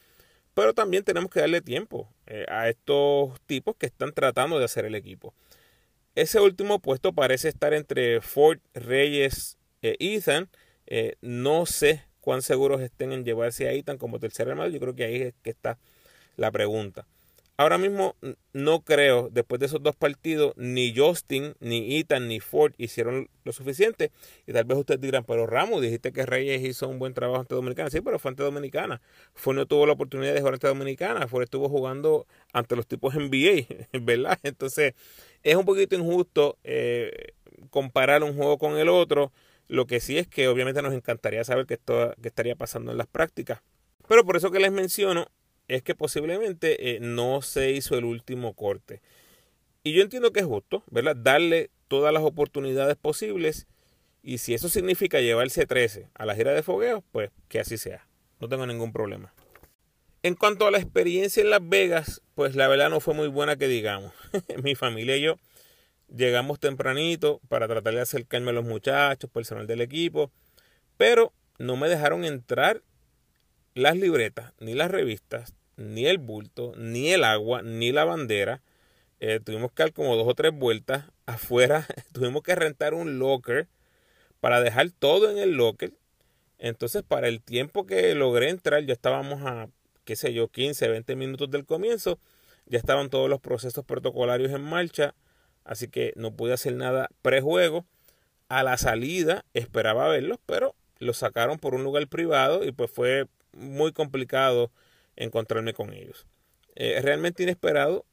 pero 0.53 0.73
también 0.73 1.03
tenemos 1.03 1.29
que 1.29 1.41
darle 1.41 1.61
tiempo 1.61 2.09
eh, 2.27 2.45
a 2.49 2.69
estos 2.69 3.39
tipos 3.41 3.75
que 3.75 3.85
están 3.85 4.13
tratando 4.13 4.57
de 4.57 4.65
hacer 4.65 4.85
el 4.85 4.95
equipo. 4.95 5.33
Ese 6.15 6.39
último 6.39 6.79
puesto 6.79 7.13
parece 7.13 7.49
estar 7.49 7.73
entre 7.73 8.21
Ford, 8.21 8.59
Reyes 8.73 9.57
e 9.81 9.97
Ethan. 9.99 10.49
Eh, 10.87 11.15
no 11.21 11.65
sé 11.65 12.05
cuán 12.21 12.41
seguros 12.41 12.79
estén 12.81 13.11
en 13.11 13.25
llevarse 13.25 13.67
a 13.67 13.73
Ethan 13.73 13.97
como 13.97 14.19
tercer 14.19 14.47
hermano. 14.47 14.69
Yo 14.69 14.79
creo 14.79 14.95
que 14.95 15.03
ahí 15.03 15.21
es 15.21 15.33
que 15.43 15.49
está 15.49 15.77
la 16.37 16.51
pregunta. 16.51 17.05
Ahora 17.57 17.77
mismo 17.77 18.17
no 18.51 18.81
creo, 18.81 19.29
después 19.31 19.59
de 19.61 19.67
esos 19.67 19.81
dos 19.81 19.95
partidos, 19.95 20.53
ni 20.57 20.93
Justin, 20.93 21.55
ni 21.61 21.97
Ethan, 21.97 22.27
ni 22.27 22.41
Ford 22.41 22.73
hicieron 22.77 23.29
lo 23.45 23.53
suficiente. 23.53 24.11
Y 24.45 24.51
tal 24.51 24.65
vez 24.65 24.77
ustedes 24.77 24.99
dirán, 24.99 25.23
pero 25.23 25.47
Ramos, 25.47 25.81
dijiste 25.81 26.11
que 26.11 26.25
Reyes 26.25 26.61
hizo 26.63 26.89
un 26.89 26.99
buen 26.99 27.13
trabajo 27.13 27.39
ante 27.39 27.55
Dominicana. 27.55 27.89
Sí, 27.89 28.01
pero 28.01 28.19
fue 28.19 28.31
ante 28.31 28.43
Dominicana. 28.43 29.01
Ford 29.33 29.55
no 29.55 29.65
tuvo 29.67 29.85
la 29.85 29.93
oportunidad 29.93 30.33
de 30.33 30.39
jugar 30.39 30.55
ante 30.55 30.67
Dominicana. 30.67 31.29
Ford 31.29 31.43
estuvo 31.43 31.69
jugando 31.69 32.27
ante 32.51 32.75
los 32.75 32.87
tipos 32.87 33.15
NBA, 33.15 33.67
¿verdad? 34.01 34.37
Entonces, 34.43 34.93
es 35.41 35.55
un 35.55 35.63
poquito 35.63 35.95
injusto 35.95 36.57
eh, 36.65 37.35
comparar 37.69 38.23
un 38.23 38.35
juego 38.35 38.57
con 38.57 38.77
el 38.77 38.89
otro. 38.89 39.31
Lo 39.69 39.87
que 39.87 40.01
sí 40.01 40.17
es 40.17 40.27
que 40.27 40.49
obviamente 40.49 40.81
nos 40.81 40.93
encantaría 40.93 41.43
saber 41.45 41.65
qué, 41.65 41.75
esto, 41.75 42.13
qué 42.21 42.27
estaría 42.27 42.57
pasando 42.57 42.91
en 42.91 42.97
las 42.97 43.07
prácticas. 43.07 43.61
Pero 44.09 44.25
por 44.25 44.35
eso 44.35 44.51
que 44.51 44.59
les 44.59 44.73
menciono, 44.73 45.27
es 45.67 45.83
que 45.83 45.95
posiblemente 45.95 46.95
eh, 46.95 46.99
no 46.99 47.41
se 47.41 47.71
hizo 47.71 47.97
el 47.97 48.05
último 48.05 48.53
corte. 48.53 49.01
Y 49.83 49.93
yo 49.93 50.01
entiendo 50.01 50.31
que 50.31 50.39
es 50.39 50.45
justo, 50.45 50.83
¿verdad? 50.89 51.15
Darle 51.15 51.69
todas 51.87 52.13
las 52.13 52.23
oportunidades 52.23 52.95
posibles. 52.95 53.67
Y 54.23 54.39
si 54.39 54.53
eso 54.53 54.69
significa 54.69 55.21
llevarse 55.21 55.65
13 55.65 56.09
a 56.13 56.25
la 56.25 56.35
gira 56.35 56.53
de 56.53 56.63
fogueo, 56.63 57.03
pues 57.11 57.31
que 57.47 57.59
así 57.59 57.77
sea. 57.77 58.07
No 58.39 58.49
tengo 58.49 58.65
ningún 58.65 58.91
problema. 58.91 59.33
En 60.23 60.33
cuanto 60.33 60.65
a 60.65 60.71
la 60.71 60.79
experiencia 60.79 61.41
en 61.41 61.51
Las 61.51 61.67
Vegas, 61.67 62.21
pues 62.33 62.55
la 62.55 62.67
verdad 62.67 62.89
no 62.89 62.99
fue 62.99 63.13
muy 63.13 63.27
buena 63.27 63.55
que 63.55 63.67
digamos. 63.67 64.11
Mi 64.63 64.73
familia 64.73 65.17
y 65.17 65.21
yo 65.21 65.37
Llegamos 66.13 66.59
tempranito 66.59 67.41
para 67.47 67.67
tratar 67.67 67.95
de 67.95 68.01
acercarme 68.01 68.51
a 68.51 68.53
los 68.53 68.65
muchachos, 68.65 69.29
personal 69.29 69.65
del 69.65 69.81
equipo, 69.81 70.31
pero 70.97 71.33
no 71.57 71.77
me 71.77 71.89
dejaron 71.89 72.25
entrar 72.25 72.83
las 73.75 73.97
libretas, 73.97 74.53
ni 74.59 74.73
las 74.73 74.89
revistas, 74.89 75.53
ni 75.75 76.07
el 76.07 76.17
bulto, 76.17 76.73
ni 76.77 77.11
el 77.11 77.23
agua, 77.23 77.61
ni 77.61 77.91
la 77.91 78.05
bandera. 78.05 78.63
Eh, 79.19 79.39
tuvimos 79.43 79.71
que 79.71 79.83
dar 79.83 79.93
como 79.93 80.15
dos 80.15 80.27
o 80.27 80.33
tres 80.33 80.53
vueltas 80.53 81.05
afuera. 81.25 81.85
tuvimos 82.13 82.41
que 82.41 82.55
rentar 82.55 82.93
un 82.93 83.19
locker 83.19 83.67
para 84.39 84.61
dejar 84.61 84.91
todo 84.91 85.29
en 85.29 85.37
el 85.37 85.51
locker. 85.51 85.93
Entonces, 86.57 87.03
para 87.03 87.27
el 87.27 87.41
tiempo 87.41 87.85
que 87.85 88.15
logré 88.15 88.49
entrar, 88.49 88.83
ya 88.85 88.93
estábamos 88.93 89.41
a, 89.45 89.67
qué 90.05 90.15
sé 90.15 90.33
yo, 90.33 90.47
15, 90.47 90.87
20 90.87 91.15
minutos 91.17 91.51
del 91.51 91.65
comienzo. 91.65 92.17
Ya 92.65 92.79
estaban 92.79 93.09
todos 93.09 93.29
los 93.29 93.41
procesos 93.41 93.83
protocolarios 93.83 94.51
en 94.51 94.61
marcha. 94.61 95.13
Así 95.65 95.89
que 95.89 96.13
no 96.15 96.33
pude 96.35 96.53
hacer 96.53 96.75
nada 96.75 97.09
prejuego. 97.21 97.85
A 98.47 98.63
la 98.63 98.77
salida 98.77 99.43
esperaba 99.53 100.07
verlos, 100.07 100.39
pero 100.45 100.75
los 100.99 101.17
sacaron 101.17 101.59
por 101.59 101.75
un 101.75 101.83
lugar 101.83 102.07
privado 102.07 102.63
y 102.63 102.71
pues 102.71 102.89
fue 102.89 103.27
muy 103.55 103.91
complicado 103.93 104.71
encontrarme 105.15 105.73
con 105.73 105.93
ellos. 105.93 106.27
Eh, 106.75 106.99
realmente 107.01 107.43
inesperado 107.43 108.05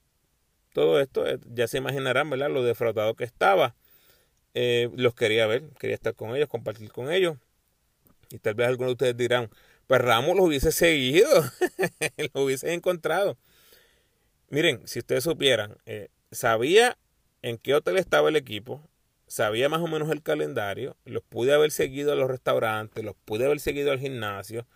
todo 0.72 1.00
esto, 1.00 1.26
eh, 1.26 1.38
ya 1.52 1.68
se 1.68 1.78
imaginarán, 1.78 2.30
¿verdad? 2.30 2.50
Lo 2.50 2.62
defraudado 2.62 3.14
que 3.14 3.24
estaba. 3.24 3.74
Eh, 4.54 4.90
los 4.96 5.14
quería 5.14 5.46
ver, 5.46 5.64
quería 5.78 5.94
estar 5.94 6.14
con 6.14 6.34
ellos, 6.34 6.48
compartir 6.48 6.90
con 6.90 7.12
ellos. 7.12 7.36
Y 8.30 8.38
tal 8.38 8.54
vez 8.54 8.68
algunos 8.68 8.90
de 8.90 8.92
ustedes 8.92 9.16
dirán, 9.16 9.50
pues 9.86 10.00
Ramos 10.00 10.36
los 10.36 10.46
hubiese 10.46 10.72
seguido, 10.72 11.28
los 12.16 12.44
hubiese 12.44 12.72
encontrado. 12.72 13.36
Miren, 14.48 14.86
si 14.86 15.00
ustedes 15.00 15.24
supieran, 15.24 15.76
sabía 16.30 16.96
en 17.42 17.58
qué 17.58 17.74
hotel 17.74 17.98
estaba 17.98 18.28
el 18.28 18.36
equipo, 18.36 18.82
sabía 19.26 19.68
más 19.68 19.80
o 19.80 19.86
menos 19.86 20.10
el 20.10 20.22
calendario, 20.22 20.96
los 21.04 21.22
pude 21.22 21.54
haber 21.54 21.70
seguido 21.70 22.12
a 22.12 22.16
los 22.16 22.30
restaurantes, 22.30 23.02
los 23.02 23.16
pude 23.24 23.46
haber 23.46 23.60
seguido 23.60 23.90
al 23.90 23.98
gimnasio, 23.98 24.66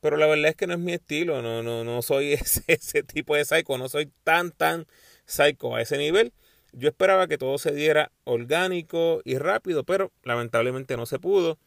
pero 0.00 0.16
la 0.16 0.26
verdad 0.26 0.50
es 0.50 0.56
que 0.56 0.66
no 0.66 0.74
es 0.74 0.78
mi 0.78 0.92
estilo, 0.92 1.42
no, 1.42 1.62
no, 1.62 1.84
no 1.84 2.02
soy 2.02 2.32
ese, 2.34 2.62
ese 2.66 3.02
tipo 3.02 3.36
de 3.36 3.44
psycho, 3.44 3.78
no 3.78 3.88
soy 3.88 4.10
tan, 4.24 4.52
tan 4.52 4.86
psycho 5.26 5.74
a 5.74 5.82
ese 5.82 5.98
nivel. 5.98 6.32
Yo 6.72 6.88
esperaba 6.88 7.26
que 7.28 7.38
todo 7.38 7.58
se 7.58 7.72
diera 7.72 8.12
orgánico 8.24 9.20
y 9.24 9.38
rápido, 9.38 9.84
pero 9.84 10.12
lamentablemente 10.22 10.96
no 10.96 11.06
se 11.06 11.18
pudo. 11.18 11.58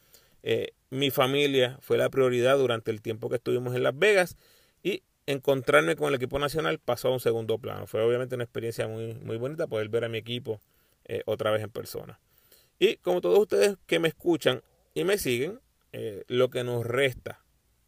Eh, 0.44 0.74
mi 0.90 1.10
familia 1.12 1.78
fue 1.82 1.98
la 1.98 2.10
prioridad 2.10 2.58
durante 2.58 2.92
el 2.92 3.02
tiempo 3.02 3.30
que 3.30 3.36
estuvimos 3.36 3.76
en 3.76 3.84
Las 3.84 3.98
Vegas 3.98 4.38
y 4.84 5.04
encontrarme 5.26 5.96
con 5.96 6.10
el 6.10 6.16
equipo 6.16 6.40
nacional 6.40 6.80
pasó 6.80 7.08
a 7.08 7.12
un 7.12 7.20
segundo 7.20 7.58
plano. 7.58 7.88
Fue 7.88 8.02
obviamente 8.02 8.36
una 8.36 8.44
experiencia 8.44 8.88
muy, 8.88 9.14
muy 9.16 9.38
bonita 9.38 9.68
poder 9.68 9.90
ver 9.90 10.06
a 10.06 10.10
mi 10.10 10.18
equipo 10.18 10.62
eh, 11.06 11.24
otra 11.26 11.52
vez 11.52 11.64
en 11.64 11.70
persona. 11.70 12.20
Y 12.80 12.98
como 12.98 13.22
todos 13.22 13.40
ustedes 13.40 13.78
que 13.86 14.00
me 14.00 14.08
escuchan 14.08 14.62
y 14.94 15.04
me 15.04 15.18
siguen, 15.18 15.60
eh, 15.94 16.24
lo 16.28 16.50
que 16.50 16.64
nos 16.64 16.86
resta 16.86 17.41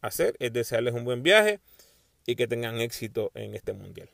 hacer 0.06 0.36
es 0.38 0.52
desearles 0.52 0.94
un 0.94 1.04
buen 1.04 1.22
viaje 1.22 1.60
y 2.26 2.36
que 2.36 2.46
tengan 2.46 2.80
éxito 2.80 3.30
en 3.34 3.54
este 3.54 3.72
mundial. 3.72 4.08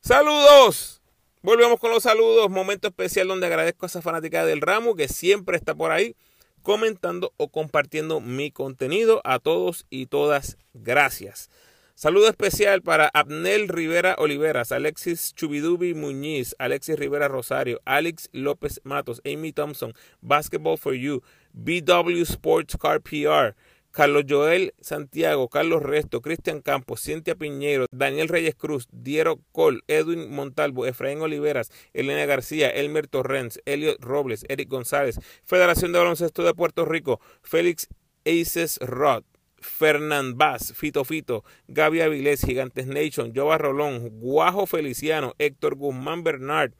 Saludos. 0.00 1.00
Volvemos 1.42 1.78
con 1.78 1.90
los 1.90 2.02
saludos. 2.02 2.50
Momento 2.50 2.88
especial 2.88 3.28
donde 3.28 3.46
agradezco 3.46 3.86
a 3.86 3.88
esa 3.88 4.02
fanática 4.02 4.44
del 4.44 4.60
ramo 4.60 4.94
que 4.94 5.08
siempre 5.08 5.56
está 5.56 5.74
por 5.74 5.90
ahí 5.90 6.16
comentando 6.62 7.32
o 7.36 7.48
compartiendo 7.48 8.20
mi 8.20 8.50
contenido. 8.50 9.20
A 9.24 9.38
todos 9.38 9.86
y 9.88 10.06
todas, 10.06 10.58
gracias. 10.74 11.50
Saludo 11.94 12.28
especial 12.28 12.80
para 12.80 13.10
Abnel 13.12 13.68
Rivera 13.68 14.16
Oliveras, 14.18 14.72
Alexis 14.72 15.34
Chubidubi 15.34 15.92
Muñiz, 15.92 16.56
Alexis 16.58 16.98
Rivera 16.98 17.28
Rosario, 17.28 17.80
Alex 17.84 18.30
López 18.32 18.80
Matos, 18.84 19.20
Amy 19.26 19.52
Thompson, 19.52 19.92
Basketball 20.22 20.78
for 20.78 20.94
You, 20.94 21.22
BW 21.52 22.22
Sports 22.22 22.76
Car 22.76 23.00
PR, 23.00 23.54
Carlos 23.90 24.24
Joel 24.28 24.72
Santiago, 24.80 25.48
Carlos 25.48 25.82
Resto, 25.82 26.22
Cristian 26.22 26.62
Campos, 26.62 27.02
Cintia 27.02 27.34
Piñero, 27.34 27.86
Daniel 27.90 28.28
Reyes 28.28 28.54
Cruz, 28.54 28.86
Diero 28.92 29.40
Col, 29.52 29.82
Edwin 29.88 30.30
Montalvo, 30.30 30.86
Efraín 30.86 31.20
Oliveras, 31.20 31.72
Elena 31.92 32.24
García, 32.24 32.70
Elmer 32.70 33.08
Torrens, 33.08 33.60
Elliot 33.64 34.00
Robles, 34.00 34.44
Eric 34.48 34.68
González, 34.68 35.18
Federación 35.44 35.92
de 35.92 35.98
Baloncesto 35.98 36.44
de 36.44 36.54
Puerto 36.54 36.84
Rico, 36.84 37.20
Félix 37.42 37.88
Aces 38.24 38.78
Rod, 38.80 39.24
Fernán 39.60 40.38
Vaz, 40.38 40.72
Fito 40.74 41.04
Fito, 41.04 41.44
Gaby 41.68 42.00
Avilés, 42.00 42.42
Gigantes 42.42 42.86
Nation, 42.86 43.32
Jova 43.34 43.58
Rolón, 43.58 44.20
Guajo 44.20 44.66
Feliciano, 44.66 45.34
Héctor 45.38 45.74
Guzmán 45.74 46.22
Bernard, 46.22 46.72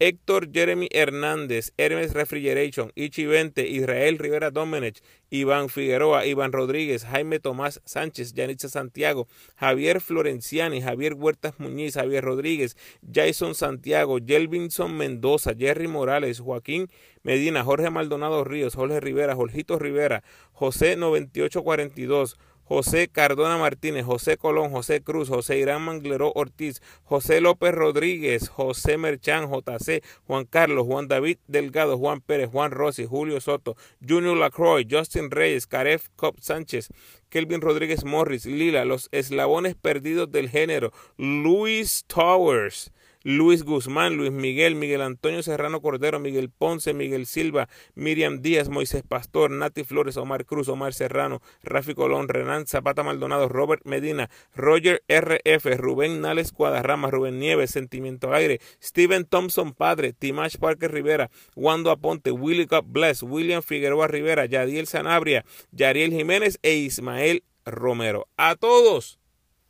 Héctor 0.00 0.52
Jeremy 0.52 0.88
Hernández, 0.92 1.72
Hermes 1.76 2.14
Refrigeration, 2.14 2.92
Ichi 2.94 3.26
20, 3.26 3.66
Israel 3.66 4.18
Rivera 4.18 4.52
Domenech, 4.52 5.02
Iván 5.28 5.68
Figueroa, 5.68 6.24
Iván 6.24 6.52
Rodríguez, 6.52 7.04
Jaime 7.04 7.40
Tomás 7.40 7.80
Sánchez, 7.84 8.32
Yanitza 8.32 8.68
Santiago, 8.68 9.26
Javier 9.56 10.00
Florenciani, 10.00 10.80
Javier 10.80 11.14
Huertas 11.14 11.58
Muñiz, 11.58 11.94
Javier 11.94 12.24
Rodríguez, 12.24 12.76
Jason 13.12 13.56
Santiago, 13.56 14.18
Jelvinson 14.24 14.96
Mendoza, 14.96 15.54
Jerry 15.58 15.88
Morales, 15.88 16.38
Joaquín 16.40 16.88
Medina, 17.24 17.64
Jorge 17.64 17.90
Maldonado 17.90 18.44
Ríos, 18.44 18.76
Jorge 18.76 19.00
Rivera, 19.00 19.34
Jorgito 19.34 19.80
Rivera, 19.80 20.22
José 20.52 20.96
9842, 20.96 22.38
José 22.68 23.08
Cardona 23.08 23.56
Martínez, 23.56 24.04
José 24.04 24.36
Colón, 24.36 24.70
José 24.70 25.00
Cruz, 25.02 25.30
José 25.30 25.58
Irán 25.58 25.80
Mangleró 25.82 26.32
Ortiz, 26.34 26.82
José 27.04 27.40
López 27.40 27.74
Rodríguez, 27.74 28.50
José 28.50 28.98
Merchán, 28.98 29.48
JC, 29.50 30.04
Juan 30.26 30.44
Carlos, 30.44 30.86
Juan 30.86 31.08
David 31.08 31.38
Delgado, 31.46 31.96
Juan 31.96 32.20
Pérez, 32.20 32.50
Juan 32.50 32.70
Rossi, 32.70 33.06
Julio 33.06 33.40
Soto, 33.40 33.74
Junior 34.06 34.36
Lacroix, 34.36 34.84
Justin 34.88 35.30
Reyes, 35.30 35.66
Caref 35.66 36.08
Cop 36.16 36.38
Sánchez, 36.40 36.90
Kelvin 37.30 37.62
Rodríguez 37.62 38.04
Morris, 38.04 38.44
Lila, 38.44 38.84
los 38.84 39.08
eslabones 39.12 39.74
perdidos 39.74 40.30
del 40.30 40.50
género, 40.50 40.92
Luis 41.16 42.04
Towers, 42.06 42.92
Luis 43.24 43.64
Guzmán, 43.64 44.16
Luis 44.16 44.30
Miguel, 44.30 44.74
Miguel 44.74 45.02
Antonio 45.02 45.42
Serrano 45.42 45.80
Cordero, 45.80 46.20
Miguel 46.20 46.50
Ponce, 46.50 46.94
Miguel 46.94 47.26
Silva, 47.26 47.68
Miriam 47.94 48.40
Díaz, 48.42 48.68
Moisés 48.68 49.02
Pastor, 49.02 49.50
Nati 49.50 49.84
Flores, 49.84 50.16
Omar 50.16 50.44
Cruz, 50.44 50.68
Omar 50.68 50.94
Serrano, 50.94 51.42
Rafi 51.62 51.94
Colón, 51.94 52.28
Renan 52.28 52.66
Zapata 52.66 53.02
Maldonado, 53.02 53.48
Robert 53.48 53.82
Medina, 53.84 54.30
Roger 54.54 55.02
RF, 55.08 55.76
Rubén 55.76 56.20
Nales 56.20 56.52
Cuadarrama, 56.52 57.10
Rubén 57.10 57.38
Nieves, 57.38 57.70
Sentimiento 57.70 58.32
Aire, 58.32 58.60
Steven 58.82 59.24
Thompson 59.24 59.72
Padre, 59.72 60.12
Timash 60.12 60.56
Parker 60.56 60.92
Rivera, 60.92 61.30
Wando 61.56 61.90
Aponte, 61.90 62.30
Willy 62.30 62.66
God 62.66 62.84
Bless, 62.86 63.22
William 63.22 63.62
Figueroa 63.62 64.06
Rivera, 64.06 64.46
Yadiel 64.46 64.86
Sanabria, 64.86 65.44
Yariel 65.72 66.12
Jiménez 66.12 66.58
e 66.62 66.74
Ismael 66.76 67.42
Romero. 67.64 68.26
A 68.36 68.56
todos, 68.56 69.18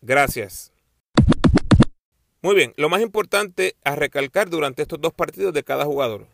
gracias. 0.02 0.72
Muy 2.40 2.54
bien, 2.54 2.72
lo 2.76 2.88
más 2.88 3.02
importante 3.02 3.74
a 3.82 3.96
recalcar 3.96 4.48
durante 4.48 4.82
estos 4.82 5.00
dos 5.00 5.12
partidos 5.12 5.52
de 5.52 5.64
cada 5.64 5.84
jugador. 5.84 6.28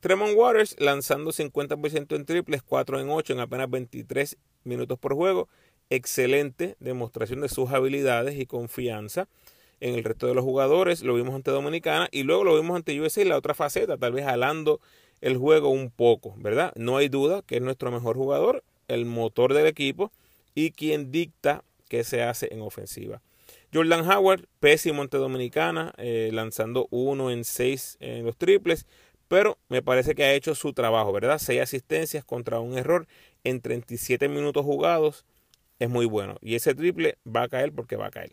Tremont 0.00 0.36
Waters 0.36 0.76
lanzando 0.78 1.32
50% 1.32 2.14
en 2.14 2.26
triples, 2.26 2.62
4 2.62 3.00
en 3.00 3.08
8 3.08 3.32
en 3.32 3.40
apenas 3.40 3.70
23 3.70 4.36
minutos 4.64 4.98
por 4.98 5.14
juego. 5.14 5.48
Excelente 5.88 6.76
demostración 6.78 7.40
de 7.40 7.48
sus 7.48 7.70
habilidades 7.70 8.38
y 8.38 8.44
confianza 8.44 9.28
en 9.80 9.94
el 9.94 10.04
resto 10.04 10.26
de 10.26 10.34
los 10.34 10.44
jugadores. 10.44 11.02
Lo 11.02 11.14
vimos 11.14 11.34
ante 11.34 11.50
Dominicana 11.50 12.08
y 12.12 12.24
luego 12.24 12.44
lo 12.44 12.60
vimos 12.60 12.76
ante 12.76 13.00
USA 13.00 13.22
en 13.22 13.30
la 13.30 13.38
otra 13.38 13.54
faceta, 13.54 13.96
tal 13.96 14.12
vez 14.12 14.26
jalando 14.26 14.78
el 15.22 15.38
juego 15.38 15.70
un 15.70 15.90
poco, 15.90 16.34
¿verdad? 16.36 16.70
No 16.76 16.98
hay 16.98 17.08
duda 17.08 17.40
que 17.46 17.56
es 17.56 17.62
nuestro 17.62 17.90
mejor 17.90 18.16
jugador, 18.16 18.62
el 18.88 19.06
motor 19.06 19.54
del 19.54 19.66
equipo 19.66 20.12
y 20.54 20.72
quien 20.72 21.10
dicta 21.10 21.64
qué 21.88 22.04
se 22.04 22.22
hace 22.22 22.52
en 22.52 22.60
ofensiva. 22.60 23.22
Jordan 23.72 24.08
Howard, 24.10 24.46
pésimo 24.58 25.02
ante 25.02 25.16
Dominicana, 25.16 25.92
eh, 25.96 26.30
lanzando 26.32 26.88
uno 26.90 27.30
en 27.30 27.44
seis 27.44 27.96
en 28.00 28.24
los 28.24 28.36
triples, 28.36 28.86
pero 29.28 29.58
me 29.68 29.80
parece 29.80 30.14
que 30.14 30.24
ha 30.24 30.34
hecho 30.34 30.54
su 30.54 30.72
trabajo, 30.72 31.12
¿verdad? 31.12 31.38
Seis 31.38 31.60
asistencias 31.60 32.24
contra 32.24 32.58
un 32.58 32.76
error 32.76 33.06
en 33.44 33.60
37 33.60 34.28
minutos 34.28 34.64
jugados 34.64 35.24
es 35.78 35.88
muy 35.88 36.06
bueno. 36.06 36.36
Y 36.40 36.56
ese 36.56 36.74
triple 36.74 37.16
va 37.24 37.44
a 37.44 37.48
caer 37.48 37.72
porque 37.72 37.96
va 37.96 38.06
a 38.06 38.10
caer. 38.10 38.32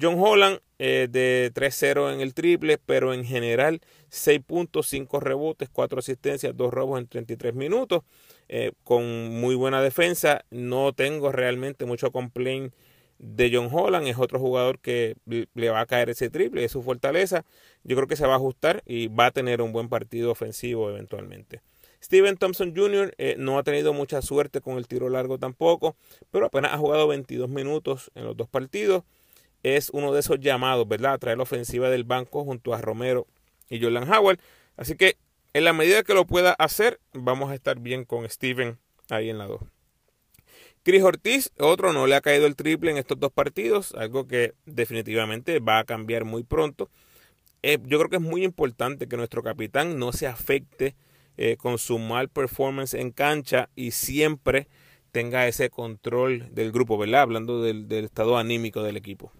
John 0.00 0.16
Holland 0.18 0.58
eh, 0.80 1.06
de 1.08 1.52
3-0 1.54 2.12
en 2.12 2.20
el 2.20 2.34
triple, 2.34 2.78
pero 2.78 3.14
en 3.14 3.24
general 3.24 3.80
6 4.08 4.40
puntos, 4.44 4.88
5 4.88 5.20
rebotes, 5.20 5.68
4 5.70 6.00
asistencias, 6.00 6.56
2 6.56 6.74
robos 6.74 6.98
en 6.98 7.06
33 7.06 7.54
minutos, 7.54 8.02
eh, 8.48 8.72
con 8.82 9.04
muy 9.28 9.54
buena 9.54 9.80
defensa. 9.82 10.44
No 10.50 10.92
tengo 10.94 11.30
realmente 11.30 11.84
mucho 11.84 12.10
complaint 12.10 12.74
de 13.18 13.50
John 13.52 13.68
Holland 13.72 14.06
es 14.06 14.18
otro 14.18 14.38
jugador 14.38 14.78
que 14.78 15.16
le 15.26 15.70
va 15.70 15.80
a 15.80 15.86
caer 15.86 16.10
ese 16.10 16.30
triple, 16.30 16.64
es 16.64 16.72
su 16.72 16.82
fortaleza. 16.82 17.44
Yo 17.82 17.96
creo 17.96 18.08
que 18.08 18.16
se 18.16 18.26
va 18.26 18.34
a 18.34 18.36
ajustar 18.36 18.82
y 18.86 19.08
va 19.08 19.26
a 19.26 19.30
tener 19.30 19.62
un 19.62 19.72
buen 19.72 19.88
partido 19.88 20.30
ofensivo 20.30 20.90
eventualmente. 20.90 21.60
Steven 22.02 22.36
Thompson 22.36 22.74
Jr. 22.76 23.14
Eh, 23.16 23.36
no 23.38 23.58
ha 23.58 23.62
tenido 23.62 23.94
mucha 23.94 24.20
suerte 24.20 24.60
con 24.60 24.76
el 24.76 24.86
tiro 24.86 25.08
largo 25.08 25.38
tampoco, 25.38 25.96
pero 26.30 26.46
apenas 26.46 26.72
ha 26.72 26.78
jugado 26.78 27.08
22 27.08 27.48
minutos 27.48 28.10
en 28.14 28.24
los 28.24 28.36
dos 28.36 28.48
partidos 28.48 29.04
es 29.64 29.90
uno 29.90 30.12
de 30.12 30.20
esos 30.20 30.38
llamados, 30.38 30.86
¿verdad? 30.86 31.14
A 31.14 31.18
traer 31.18 31.38
la 31.38 31.42
ofensiva 31.42 31.90
del 31.90 32.04
banco 32.04 32.44
junto 32.44 32.74
a 32.74 32.80
Romero 32.80 33.26
y 33.68 33.82
Jordan 33.82 34.08
Howard. 34.12 34.38
Así 34.76 34.94
que 34.94 35.16
en 35.54 35.64
la 35.64 35.72
medida 35.72 36.04
que 36.04 36.14
lo 36.14 36.26
pueda 36.26 36.52
hacer, 36.52 37.00
vamos 37.12 37.50
a 37.50 37.54
estar 37.54 37.80
bien 37.80 38.04
con 38.04 38.28
Steven 38.28 38.78
ahí 39.08 39.30
en 39.30 39.38
la 39.38 39.46
2. 39.46 39.60
Chris 40.84 41.02
Ortiz, 41.02 41.50
otro, 41.58 41.94
no 41.94 42.06
le 42.06 42.14
ha 42.14 42.20
caído 42.20 42.46
el 42.46 42.56
triple 42.56 42.90
en 42.90 42.98
estos 42.98 43.18
dos 43.18 43.32
partidos, 43.32 43.94
algo 43.94 44.26
que 44.26 44.52
definitivamente 44.66 45.58
va 45.58 45.78
a 45.78 45.84
cambiar 45.84 46.26
muy 46.26 46.44
pronto. 46.44 46.90
Eh, 47.62 47.78
yo 47.84 47.96
creo 47.98 48.10
que 48.10 48.16
es 48.16 48.22
muy 48.22 48.44
importante 48.44 49.08
que 49.08 49.16
nuestro 49.16 49.42
capitán 49.42 49.98
no 49.98 50.12
se 50.12 50.26
afecte 50.26 50.94
eh, 51.38 51.56
con 51.56 51.78
su 51.78 51.98
mal 51.98 52.28
performance 52.28 52.92
en 52.92 53.12
cancha 53.12 53.70
y 53.74 53.92
siempre 53.92 54.68
tenga 55.10 55.48
ese 55.48 55.70
control 55.70 56.54
del 56.54 56.70
grupo, 56.70 56.98
¿verdad? 56.98 57.22
Hablando 57.22 57.62
del, 57.62 57.90
estado 57.90 58.36
anímico 58.36 58.82
del 58.82 58.98
equipo. 58.98 59.32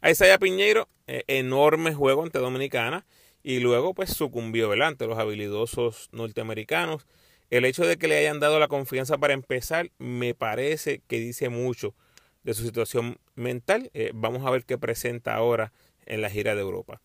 A 0.00 0.10
Isaiah 0.10 0.38
Piñeiro, 0.38 0.88
eh, 1.06 1.22
enorme 1.28 1.94
juego 1.94 2.24
ante 2.24 2.40
Dominicana 2.40 3.06
y 3.44 3.60
luego 3.60 3.94
pues 3.94 4.10
sucumbió, 4.10 4.68
¿verdad? 4.68 4.88
Ante 4.88 5.06
los 5.06 5.16
habilidosos 5.16 6.08
norteamericanos. 6.10 7.06
El 7.52 7.66
hecho 7.66 7.84
de 7.84 7.98
que 7.98 8.08
le 8.08 8.16
hayan 8.16 8.40
dado 8.40 8.58
la 8.58 8.66
confianza 8.66 9.18
para 9.18 9.34
empezar 9.34 9.90
me 9.98 10.32
parece 10.32 11.02
que 11.06 11.20
dice 11.20 11.50
mucho 11.50 11.94
de 12.44 12.54
su 12.54 12.64
situación 12.64 13.18
mental. 13.34 13.90
Eh, 13.92 14.10
vamos 14.14 14.46
a 14.46 14.50
ver 14.50 14.64
qué 14.64 14.78
presenta 14.78 15.34
ahora 15.34 15.70
en 16.06 16.22
la 16.22 16.30
gira 16.30 16.54
de 16.54 16.62
Europa. 16.62 17.02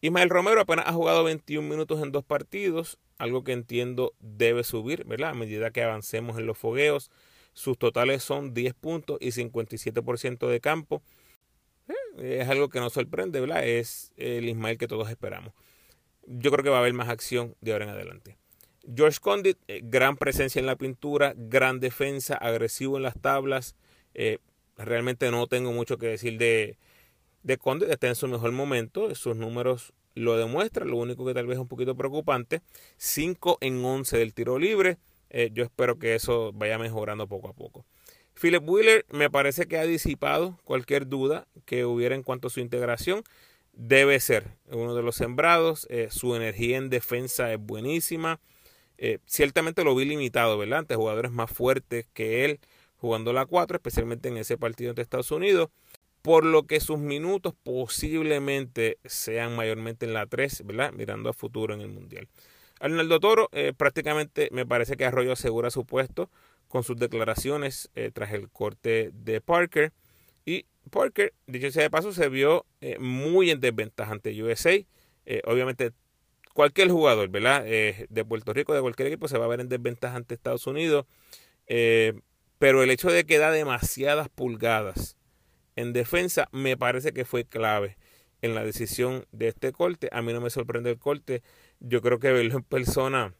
Ismael 0.00 0.30
Romero 0.30 0.62
apenas 0.62 0.86
ha 0.86 0.94
jugado 0.94 1.22
21 1.24 1.68
minutos 1.68 2.02
en 2.02 2.12
dos 2.12 2.24
partidos, 2.24 2.98
algo 3.18 3.44
que 3.44 3.52
entiendo 3.52 4.14
debe 4.20 4.64
subir, 4.64 5.04
¿verdad? 5.04 5.32
A 5.32 5.34
medida 5.34 5.70
que 5.70 5.82
avancemos 5.82 6.38
en 6.38 6.46
los 6.46 6.56
fogueos. 6.56 7.10
Sus 7.52 7.76
totales 7.76 8.22
son 8.22 8.54
10 8.54 8.72
puntos 8.72 9.18
y 9.20 9.32
57% 9.32 10.48
de 10.48 10.60
campo. 10.62 11.02
Eh, 12.16 12.38
es 12.40 12.48
algo 12.48 12.70
que 12.70 12.80
nos 12.80 12.94
sorprende, 12.94 13.38
¿verdad? 13.38 13.66
Es 13.66 14.14
el 14.16 14.48
Ismael 14.48 14.78
que 14.78 14.88
todos 14.88 15.10
esperamos. 15.10 15.52
Yo 16.26 16.50
creo 16.50 16.64
que 16.64 16.70
va 16.70 16.78
a 16.78 16.80
haber 16.80 16.94
más 16.94 17.10
acción 17.10 17.54
de 17.60 17.72
ahora 17.72 17.84
en 17.84 17.90
adelante. 17.90 18.39
George 18.94 19.18
Condit, 19.20 19.58
eh, 19.68 19.80
gran 19.82 20.16
presencia 20.16 20.58
en 20.58 20.66
la 20.66 20.76
pintura, 20.76 21.34
gran 21.36 21.80
defensa, 21.80 22.34
agresivo 22.34 22.96
en 22.96 23.02
las 23.02 23.20
tablas. 23.20 23.74
Eh, 24.14 24.38
realmente 24.76 25.30
no 25.30 25.46
tengo 25.46 25.72
mucho 25.72 25.98
que 25.98 26.06
decir 26.06 26.38
de, 26.38 26.78
de 27.42 27.58
Condit, 27.58 27.90
está 27.90 28.08
en 28.08 28.14
su 28.14 28.28
mejor 28.28 28.52
momento, 28.52 29.14
sus 29.14 29.36
números 29.36 29.92
lo 30.14 30.36
demuestran, 30.36 30.88
lo 30.88 30.96
único 30.96 31.24
que 31.24 31.34
tal 31.34 31.46
vez 31.46 31.56
es 31.56 31.60
un 31.60 31.68
poquito 31.68 31.94
preocupante, 31.94 32.62
5 32.96 33.58
en 33.60 33.84
11 33.84 34.18
del 34.18 34.34
tiro 34.34 34.58
libre, 34.58 34.98
eh, 35.28 35.50
yo 35.52 35.62
espero 35.62 35.98
que 35.98 36.14
eso 36.14 36.52
vaya 36.52 36.78
mejorando 36.78 37.28
poco 37.28 37.48
a 37.48 37.52
poco. 37.52 37.84
Philip 38.40 38.66
Wheeler 38.66 39.04
me 39.10 39.30
parece 39.30 39.66
que 39.66 39.78
ha 39.78 39.84
disipado 39.84 40.58
cualquier 40.64 41.06
duda 41.06 41.46
que 41.66 41.84
hubiera 41.84 42.14
en 42.14 42.22
cuanto 42.22 42.48
a 42.48 42.50
su 42.50 42.60
integración. 42.60 43.22
Debe 43.74 44.18
ser 44.18 44.44
uno 44.70 44.94
de 44.94 45.02
los 45.02 45.14
sembrados. 45.14 45.86
su 46.08 46.34
energía 46.34 46.78
en 46.78 46.88
defensa 46.88 47.52
es 47.52 47.60
buenísima. 47.60 48.40
Eh, 49.02 49.18
ciertamente 49.24 49.82
lo 49.82 49.94
vi 49.94 50.04
limitado, 50.04 50.58
¿verdad? 50.58 50.80
Ante 50.80 50.94
jugadores 50.94 51.32
más 51.32 51.50
fuertes 51.50 52.06
que 52.12 52.44
él 52.44 52.60
jugando 52.98 53.32
la 53.32 53.46
4, 53.46 53.76
especialmente 53.78 54.28
en 54.28 54.36
ese 54.36 54.58
partido 54.58 54.90
ante 54.90 55.00
Estados 55.00 55.30
Unidos, 55.30 55.70
por 56.20 56.44
lo 56.44 56.64
que 56.64 56.80
sus 56.80 56.98
minutos 56.98 57.54
posiblemente 57.62 58.98
sean 59.06 59.56
mayormente 59.56 60.04
en 60.04 60.12
la 60.12 60.26
3, 60.26 60.66
¿verdad? 60.66 60.92
Mirando 60.92 61.30
a 61.30 61.32
futuro 61.32 61.72
en 61.72 61.80
el 61.80 61.88
Mundial. 61.88 62.28
Arnaldo 62.78 63.20
Toro, 63.20 63.48
eh, 63.52 63.72
prácticamente 63.74 64.50
me 64.52 64.66
parece 64.66 64.98
que 64.98 65.06
Arroyo 65.06 65.32
asegura 65.32 65.70
su 65.70 65.86
puesto 65.86 66.30
con 66.68 66.84
sus 66.84 66.98
declaraciones 66.98 67.90
eh, 67.94 68.10
tras 68.12 68.32
el 68.34 68.50
corte 68.50 69.12
de 69.14 69.40
Parker. 69.40 69.94
Y 70.44 70.66
Parker, 70.90 71.32
dicho 71.46 71.70
sea 71.70 71.84
de 71.84 71.90
paso, 71.90 72.12
se 72.12 72.28
vio 72.28 72.66
muy 72.98 73.50
en 73.50 73.60
desventaja 73.60 74.12
ante 74.12 74.42
USA. 74.42 74.76
obviamente 75.44 75.92
cualquier 76.54 76.90
jugador, 76.90 77.28
¿verdad? 77.28 77.64
Eh, 77.66 78.06
de 78.10 78.24
Puerto 78.24 78.52
Rico, 78.52 78.74
de 78.74 78.80
cualquier 78.80 79.08
equipo, 79.08 79.28
se 79.28 79.38
va 79.38 79.44
a 79.46 79.48
ver 79.48 79.60
en 79.60 79.68
desventaja 79.68 80.16
ante 80.16 80.34
Estados 80.34 80.66
Unidos. 80.66 81.06
Eh, 81.66 82.20
pero 82.58 82.82
el 82.82 82.90
hecho 82.90 83.10
de 83.10 83.24
que 83.24 83.38
da 83.38 83.50
demasiadas 83.50 84.28
pulgadas 84.28 85.16
en 85.76 85.92
defensa 85.92 86.48
me 86.52 86.76
parece 86.76 87.12
que 87.12 87.24
fue 87.24 87.44
clave 87.44 87.96
en 88.42 88.54
la 88.54 88.64
decisión 88.64 89.26
de 89.32 89.48
este 89.48 89.72
corte. 89.72 90.08
A 90.12 90.22
mí 90.22 90.32
no 90.32 90.40
me 90.40 90.50
sorprende 90.50 90.90
el 90.90 90.98
corte. 90.98 91.42
Yo 91.80 92.02
creo 92.02 92.18
que 92.18 92.32
verlo 92.32 92.56
en 92.56 92.62
persona 92.62 93.34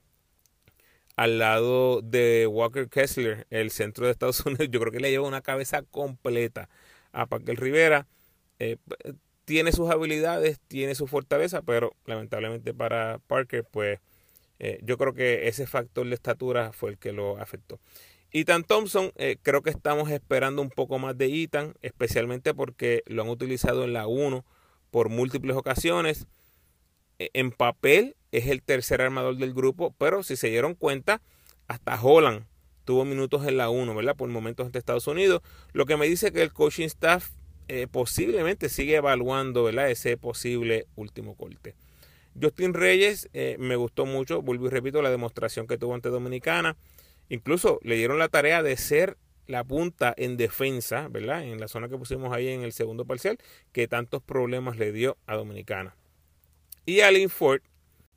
al 1.16 1.38
lado 1.38 2.01
de 2.03 2.46
Walker 2.46 2.88
Kessler, 2.88 3.46
el 3.51 3.70
centro 3.70 4.07
de 4.07 4.12
Estados 4.12 4.40
Unidos, 4.46 4.68
yo 4.70 4.81
creo 4.81 4.92
que 4.92 5.01
le 5.01 5.11
lleva 5.11 5.29
una 5.29 5.42
cabeza 5.42 5.83
completa 5.83 6.68
a 7.12 7.27
Paquel 7.27 7.57
Rivera. 7.57 8.07
Eh, 8.59 8.79
tiene 9.50 9.72
sus 9.72 9.90
habilidades, 9.90 10.60
tiene 10.68 10.94
su 10.94 11.08
fortaleza, 11.08 11.60
pero 11.60 11.96
lamentablemente 12.06 12.72
para 12.72 13.18
Parker, 13.26 13.64
pues 13.68 13.98
eh, 14.60 14.78
yo 14.84 14.96
creo 14.96 15.12
que 15.12 15.48
ese 15.48 15.66
factor 15.66 16.06
de 16.06 16.14
estatura 16.14 16.72
fue 16.72 16.90
el 16.90 16.98
que 16.98 17.10
lo 17.10 17.36
afectó. 17.36 17.80
Ethan 18.30 18.62
Thompson, 18.62 19.10
eh, 19.16 19.38
creo 19.42 19.62
que 19.62 19.70
estamos 19.70 20.08
esperando 20.08 20.62
un 20.62 20.70
poco 20.70 21.00
más 21.00 21.18
de 21.18 21.42
Ethan, 21.42 21.74
especialmente 21.82 22.54
porque 22.54 23.02
lo 23.06 23.22
han 23.22 23.28
utilizado 23.28 23.82
en 23.82 23.92
la 23.92 24.06
1 24.06 24.44
por 24.92 25.08
múltiples 25.08 25.56
ocasiones. 25.56 26.28
E, 27.18 27.30
en 27.32 27.50
papel 27.50 28.14
es 28.30 28.46
el 28.46 28.62
tercer 28.62 29.02
armador 29.02 29.36
del 29.36 29.52
grupo, 29.52 29.92
pero 29.98 30.22
si 30.22 30.36
se 30.36 30.46
dieron 30.46 30.76
cuenta, 30.76 31.22
hasta 31.66 32.00
Holland 32.00 32.46
tuvo 32.84 33.04
minutos 33.04 33.44
en 33.48 33.56
la 33.56 33.68
1, 33.68 33.96
¿verdad? 33.96 34.14
Por 34.14 34.28
momentos 34.28 34.66
ante 34.66 34.78
Estados 34.78 35.08
Unidos, 35.08 35.42
lo 35.72 35.86
que 35.86 35.96
me 35.96 36.06
dice 36.06 36.30
que 36.30 36.40
el 36.40 36.52
coaching 36.52 36.86
staff 36.86 37.30
eh, 37.72 37.87
posiblemente 37.87 38.68
sigue 38.68 38.96
evaluando 38.96 39.62
¿verdad? 39.62 39.90
ese 39.90 40.16
posible 40.16 40.88
último 40.96 41.37
corte. 41.37 41.76
Justin 42.40 42.74
Reyes 42.74 43.28
eh, 43.33 43.54
me 43.61 43.76
gustó 43.76 44.06
mucho, 44.06 44.42
vuelvo 44.42 44.66
y 44.66 44.70
repito, 44.70 45.02
la 45.02 45.11
demostración 45.11 45.68
que 45.68 45.78
tuvo 45.78 45.94
ante 45.94 46.09
Dominicana. 46.09 46.76
Incluso 47.28 47.78
le 47.85 47.94
dieron 47.94 48.18
la 48.18 48.28
tarea 48.28 48.64
de 48.64 48.76
ser 48.76 49.18
la 49.46 49.62
punta 49.62 50.12
en 50.16 50.37
defensa, 50.37 51.06
¿verdad? 51.11 51.44
En 51.44 51.61
la 51.61 51.68
zona 51.68 51.88
que 51.88 51.96
pusimos 51.96 52.33
ahí 52.33 52.48
en 52.48 52.62
el 52.62 52.72
segundo 52.72 53.04
parcial, 53.04 53.38
que 53.70 53.87
tantos 53.87 54.20
problemas 54.20 54.76
le 54.76 54.90
dio 54.90 55.16
a 55.26 55.37
Dominicana. 55.37 55.94
Y 56.87 57.02
Alin 57.02 57.30
Ford, 57.30 57.62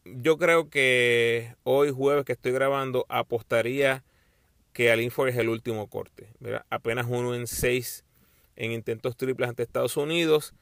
yo 0.04 0.40
creo 0.40 0.72
que 0.72 1.54
hoy 1.62 1.92
jueves 1.92 2.26
que 2.26 2.34
estoy 2.34 2.54
grabando, 2.54 3.06
apostaría 3.08 4.04
que 4.74 4.92
Alin 4.92 5.12
Ford 5.12 5.30
es 5.30 5.38
el 5.38 5.50
último 5.50 5.86
corte. 5.92 6.30
Apenas 6.72 7.06
uno 7.08 7.36
en 7.36 7.46
seis 7.46 8.04
en 8.56 8.72
intentos 8.72 9.18
triples 9.18 9.50
ante 9.50 9.64
Estados 9.64 9.98
Unidos 9.98 10.54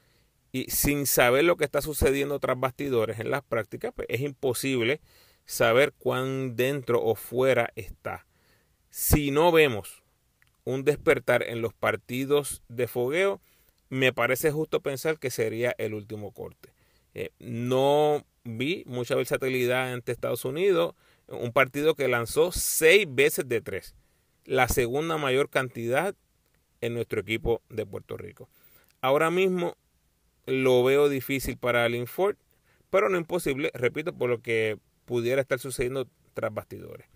y 0.51 0.69
sin 0.69 1.05
saber 1.05 1.45
lo 1.45 1.57
que 1.57 1.65
está 1.65 1.81
sucediendo 1.81 2.39
tras 2.39 2.59
bastidores 2.59 3.19
en 3.19 3.31
las 3.31 3.43
prácticas, 3.43 3.93
pues 3.95 4.07
es 4.09 4.21
imposible 4.21 5.01
saber 5.45 5.93
cuán 5.97 6.55
dentro 6.55 7.03
o 7.03 7.15
fuera 7.15 7.71
está. 7.75 8.25
Si 8.89 9.31
no 9.31 9.51
vemos 9.51 10.03
un 10.63 10.83
despertar 10.83 11.43
en 11.43 11.61
los 11.61 11.73
partidos 11.73 12.61
de 12.67 12.87
fogueo, 12.87 13.41
me 13.89 14.13
parece 14.13 14.51
justo 14.51 14.81
pensar 14.81 15.19
que 15.19 15.31
sería 15.31 15.73
el 15.77 15.93
último 15.93 16.31
corte. 16.31 16.73
Eh, 17.13 17.31
no 17.39 18.25
vi 18.43 18.83
mucha 18.85 19.15
versatilidad 19.15 19.93
ante 19.93 20.11
Estados 20.11 20.45
Unidos, 20.45 20.95
un 21.27 21.51
partido 21.51 21.95
que 21.95 22.07
lanzó 22.07 22.51
seis 22.51 23.05
veces 23.09 23.47
de 23.47 23.61
tres, 23.61 23.95
la 24.45 24.67
segunda 24.67 25.17
mayor 25.17 25.49
cantidad 25.49 26.15
en 26.81 26.93
nuestro 26.93 27.21
equipo 27.21 27.61
de 27.69 27.85
Puerto 27.85 28.17
Rico. 28.17 28.49
Ahora 29.01 29.31
mismo 29.31 29.77
lo 30.45 30.83
veo 30.83 31.09
difícil 31.09 31.57
para 31.57 31.85
Alin 31.85 32.07
Ford, 32.07 32.35
pero 32.89 33.09
no 33.09 33.17
imposible, 33.17 33.71
repito, 33.73 34.13
por 34.13 34.29
lo 34.29 34.41
que 34.41 34.77
pudiera 35.05 35.41
estar 35.41 35.59
sucediendo 35.59 36.07
tras 36.33 36.53
bastidores. 36.53 37.07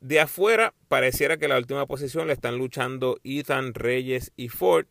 De 0.00 0.20
afuera, 0.20 0.74
pareciera 0.88 1.36
que 1.36 1.48
la 1.48 1.58
última 1.58 1.86
posición 1.86 2.26
la 2.26 2.32
están 2.32 2.56
luchando 2.56 3.18
Ethan, 3.22 3.74
Reyes 3.74 4.32
y 4.36 4.48
Ford, 4.48 4.86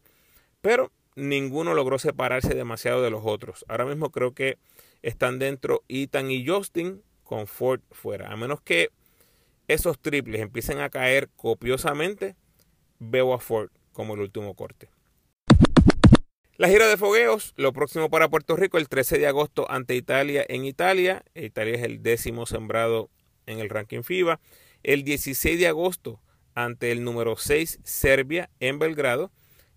pero 0.62 0.92
ninguno 1.16 1.74
logró 1.74 2.00
separarse 2.00 2.54
demasiado 2.54 3.02
de 3.02 3.10
los 3.10 3.24
otros. 3.26 3.66
Ahora 3.68 3.86
mismo 3.86 4.12
creo 4.12 4.34
que 4.34 4.58
están 5.02 5.40
dentro 5.40 5.84
Ethan 5.88 6.32
y 6.32 6.48
Justin 6.48 7.02
con 7.24 7.48
Ford 7.48 7.82
fuera. 7.92 8.32
A 8.32 8.38
menos 8.38 8.62
que 8.62 8.90
esos 9.68 10.00
triples 10.00 10.42
empiecen 10.42 10.80
a 10.80 10.90
caer 10.90 11.30
copiosamente, 11.36 12.36
veo 13.10 13.38
Ford 13.40 13.70
como 13.92 14.16
el 14.16 14.22
último 14.22 14.56
corte. 14.56 14.90
La 16.58 16.70
gira 16.70 16.88
de 16.88 16.98
fogueos, 16.98 17.54
lo 17.58 17.74
próximo 17.74 18.10
para 18.10 18.30
Puerto 18.30 18.56
Rico, 18.56 18.78
el 18.78 18.88
13 18.88 19.18
de 19.18 19.28
agosto 19.28 19.70
ante 19.72 19.96
Italia 19.96 20.46
en 20.48 20.66
Italia. 20.66 21.24
Italia 21.34 21.76
es 21.76 21.84
el 21.84 22.04
décimo 22.04 22.46
sembrado 22.46 23.10
en 23.48 23.60
el 23.60 23.70
ranking 23.70 24.04
FIBA. 24.04 24.40
El 24.84 25.04
16 25.04 25.60
de 25.60 25.68
agosto 25.68 26.20
ante 26.54 26.92
el 26.92 27.04
número 27.04 27.36
6 27.38 27.80
Serbia 27.84 28.50
en 28.60 28.80
Belgrado. 28.80 29.32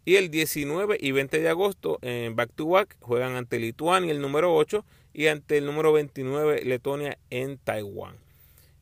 Y 0.05 0.17
el 0.17 0.31
19 0.31 0.99
y 1.01 1.11
20 1.11 1.41
de 1.41 1.49
agosto 1.49 1.99
en 2.03 2.37
back 2.37 2.53
to 2.55 2.69
back 2.69 2.97
juegan 3.01 3.35
ante 3.35 3.59
Lituania 3.59 4.13
el 4.13 4.21
número 4.21 4.55
8 4.55 4.85
y 5.13 5.27
ante 5.27 5.59
el 5.59 5.67
número 5.67 5.93
29 5.93 6.63
Letonia 6.65 7.19
en 7.31 7.59
Taiwán. 7.59 8.17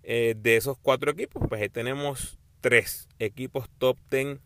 Eh, 0.03 0.35
de 0.37 0.57
esos 0.57 0.77
cuatro 0.77 1.13
equipos, 1.13 1.43
pues 1.49 1.63
ahí 1.63 1.71
tenemos 1.71 2.39
tres 2.65 3.11
equipos 3.19 3.69
top 3.77 3.99
10 4.11 4.39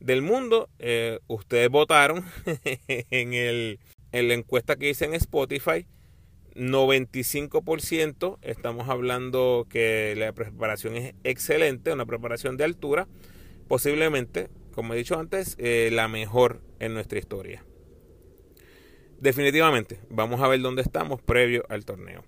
del 0.00 0.22
mundo. 0.22 0.68
Eh, 0.80 1.20
ustedes 1.28 1.68
votaron 1.68 2.24
en, 2.64 3.32
el, 3.32 3.78
la 4.10 4.34
encuesta 4.34 4.74
que 4.74 4.90
hice 4.90 5.04
en 5.04 5.14
Spotify. 5.14 5.86
95% 6.56 8.38
estamos 8.42 8.88
hablando 8.88 9.68
que 9.70 10.14
la 10.16 10.32
preparación 10.32 10.96
es 10.96 11.14
excelente, 11.22 11.92
una 11.92 12.06
preparación 12.06 12.56
de 12.56 12.64
altura, 12.64 13.06
posiblemente, 13.68 14.48
como 14.74 14.94
he 14.94 14.96
dicho 14.96 15.16
antes, 15.16 15.54
eh, 15.60 15.90
la 15.92 16.08
mejor 16.08 16.62
en 16.80 16.92
nuestra 16.92 17.20
historia. 17.20 17.64
Definitivamente, 19.20 20.00
vamos 20.08 20.40
a 20.40 20.48
ver 20.48 20.60
dónde 20.60 20.82
estamos 20.82 21.22
previo 21.22 21.64
al 21.68 21.84
torneo. 21.84 22.24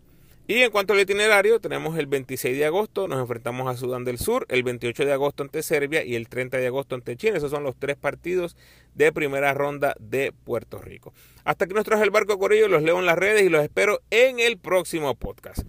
Y 0.48 0.62
en 0.62 0.72
cuanto 0.72 0.92
al 0.92 1.00
itinerario, 1.00 1.60
tenemos 1.60 1.96
el 1.96 2.06
26 2.06 2.58
de 2.58 2.66
agosto, 2.66 3.06
nos 3.06 3.20
enfrentamos 3.20 3.68
a 3.68 3.76
Sudán 3.76 4.04
del 4.04 4.18
Sur, 4.18 4.44
el 4.48 4.64
28 4.64 5.04
de 5.04 5.12
agosto 5.12 5.44
ante 5.44 5.62
Serbia 5.62 6.04
y 6.04 6.16
el 6.16 6.28
30 6.28 6.56
de 6.56 6.66
agosto 6.66 6.96
ante 6.96 7.16
China. 7.16 7.36
Esos 7.36 7.52
son 7.52 7.62
los 7.62 7.76
tres 7.76 7.96
partidos 7.96 8.56
de 8.94 9.12
primera 9.12 9.54
ronda 9.54 9.94
de 10.00 10.32
Puerto 10.32 10.78
Rico. 10.78 11.14
Hasta 11.44 11.64
aquí 11.64 11.74
nos 11.74 11.84
traje 11.84 12.02
el 12.02 12.10
barco 12.10 12.38
Corillo, 12.38 12.66
los 12.66 12.82
leo 12.82 12.98
en 12.98 13.06
las 13.06 13.18
redes 13.18 13.42
y 13.42 13.48
los 13.48 13.62
espero 13.62 14.00
en 14.10 14.40
el 14.40 14.58
próximo 14.58 15.14
podcast. 15.14 15.60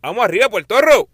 ¡Vamos 0.00 0.24
arriba, 0.24 0.48
Puerto 0.48 0.80
Rico! 0.80 1.08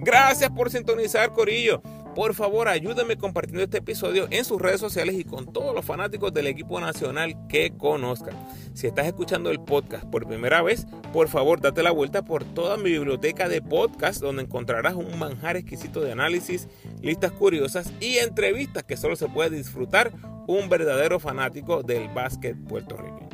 Gracias 0.00 0.50
por 0.50 0.70
sintonizar, 0.70 1.32
Corillo. 1.32 1.82
Por 2.16 2.32
favor, 2.32 2.66
ayúdame 2.66 3.18
compartiendo 3.18 3.62
este 3.62 3.76
episodio 3.76 4.26
en 4.30 4.46
sus 4.46 4.58
redes 4.58 4.80
sociales 4.80 5.16
y 5.18 5.24
con 5.24 5.52
todos 5.52 5.74
los 5.74 5.84
fanáticos 5.84 6.32
del 6.32 6.46
equipo 6.46 6.80
nacional 6.80 7.36
que 7.46 7.74
conozcan. 7.76 8.32
Si 8.72 8.86
estás 8.86 9.04
escuchando 9.04 9.50
el 9.50 9.60
podcast 9.60 10.04
por 10.06 10.26
primera 10.26 10.62
vez, 10.62 10.86
por 11.12 11.28
favor, 11.28 11.60
date 11.60 11.82
la 11.82 11.90
vuelta 11.90 12.24
por 12.24 12.42
toda 12.42 12.78
mi 12.78 12.84
biblioteca 12.84 13.50
de 13.50 13.60
podcast 13.60 14.22
donde 14.22 14.44
encontrarás 14.44 14.94
un 14.94 15.18
manjar 15.18 15.58
exquisito 15.58 16.00
de 16.00 16.12
análisis, 16.12 16.68
listas 17.02 17.32
curiosas 17.32 17.92
y 18.00 18.16
entrevistas 18.16 18.84
que 18.84 18.96
solo 18.96 19.14
se 19.14 19.28
puede 19.28 19.54
disfrutar 19.54 20.10
un 20.46 20.70
verdadero 20.70 21.20
fanático 21.20 21.82
del 21.82 22.08
básquet 22.08 22.56
puertorriqueño. 22.56 23.28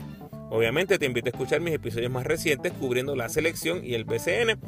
Obviamente 0.50 0.98
te 0.98 1.06
invito 1.06 1.28
a 1.28 1.30
escuchar 1.30 1.60
mis 1.60 1.72
episodios 1.72 2.10
más 2.10 2.26
recientes 2.26 2.72
cubriendo 2.72 3.14
la 3.14 3.28
selección 3.28 3.84
y 3.84 3.94
el 3.94 4.06
PCN 4.06 4.58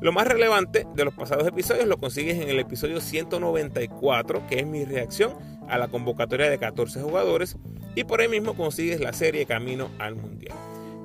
lo 0.00 0.12
más 0.12 0.26
relevante 0.26 0.86
de 0.94 1.04
los 1.04 1.14
pasados 1.14 1.46
episodios 1.46 1.86
lo 1.86 1.96
consigues 1.96 2.40
en 2.40 2.48
el 2.48 2.60
episodio 2.60 3.00
194, 3.00 4.46
que 4.46 4.60
es 4.60 4.66
mi 4.66 4.84
reacción 4.84 5.34
a 5.68 5.78
la 5.78 5.88
convocatoria 5.88 6.50
de 6.50 6.58
14 6.58 7.00
jugadores, 7.00 7.56
y 7.94 8.04
por 8.04 8.20
ahí 8.20 8.28
mismo 8.28 8.54
consigues 8.54 9.00
la 9.00 9.12
serie 9.12 9.46
Camino 9.46 9.88
al 9.98 10.14
Mundial. 10.14 10.56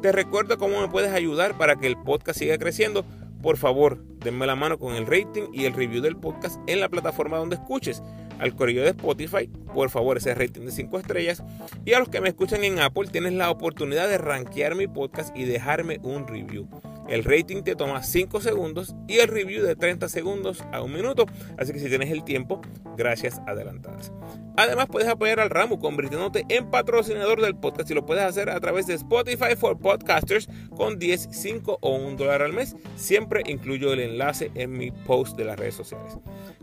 Te 0.02 0.12
recuerdo 0.12 0.58
cómo 0.58 0.82
me 0.82 0.88
puedes 0.88 1.14
ayudar 1.14 1.58
para 1.58 1.76
que 1.76 1.88
el 1.88 1.96
podcast 1.96 2.40
siga 2.40 2.58
creciendo. 2.58 3.06
Por 3.42 3.58
favor, 3.58 4.04
denme 4.20 4.46
la 4.46 4.56
mano 4.56 4.78
con 4.78 4.96
el 4.96 5.06
rating 5.06 5.44
y 5.54 5.66
el 5.66 5.74
review 5.74 6.02
del 6.02 6.18
podcast 6.18 6.60
en 6.68 6.80
la 6.80 6.90
plataforma 6.90 7.38
donde 7.38 7.56
escuches. 7.56 8.04
Al 8.42 8.56
correo 8.56 8.84
de 8.84 8.90
Spotify, 8.90 9.48
por 9.74 9.90
favor, 9.92 10.18
ese 10.18 10.34
rating 10.34 10.66
de 10.66 10.72
5 10.72 11.00
estrellas. 11.00 11.44
Y 11.86 11.94
a 11.94 12.00
los 12.00 12.10
que 12.10 12.22
me 12.22 12.30
escuchan 12.30 12.64
en 12.64 12.80
Apple, 12.80 13.08
tienes 13.12 13.34
la 13.34 13.52
oportunidad 13.52 14.10
de 14.10 14.18
rankear 14.18 14.76
mi 14.76 14.88
podcast 14.88 15.36
y 15.38 15.46
dejarme 15.46 16.00
un 16.02 16.28
review. 16.28 16.68
El 17.08 17.24
rating 17.24 17.64
te 17.64 17.76
toma 17.76 18.04
5 18.04 18.42
segundos 18.42 18.96
y 19.08 19.18
el 19.18 19.28
review 19.28 19.64
de 19.64 19.76
30 19.76 20.08
segundos 20.08 20.64
a 20.72 20.82
un 20.82 20.94
minuto. 20.94 21.26
Así 21.58 21.74
que 21.74 21.80
si 21.80 21.90
tienes 21.90 22.10
el 22.10 22.24
tiempo, 22.24 22.62
gracias 22.98 23.42
adelantadas. 23.46 24.12
Además, 24.56 24.88
puedes 24.90 25.10
apoyar 25.10 25.40
al 25.40 25.50
ramo 25.50 25.80
convirtiéndote 25.80 26.46
en 26.50 26.70
patrocinador 26.70 27.42
del 27.42 27.56
podcast 27.56 27.92
y 27.92 27.96
lo 27.96 28.06
puedes 28.06 28.24
hacer 28.24 28.50
a 28.50 28.60
través 28.60 28.88
de 28.88 28.94
Spotify 28.94 29.56
for 29.58 29.78
Podcasters 29.78 30.48
con 30.76 31.00
10, 31.00 31.30
5 31.32 31.80
o 31.82 31.96
1 31.96 32.16
dólar 32.16 32.42
al 32.42 32.54
mes. 32.54 32.76
Siempre 32.96 33.44
incluyo 33.46 33.92
el 33.94 34.00
enlace 34.00 34.52
en 34.56 34.72
mi 34.72 34.92
post 34.92 35.38
de 35.38 35.46
las 35.46 35.60
redes 35.60 35.76
sociales. 35.76 36.18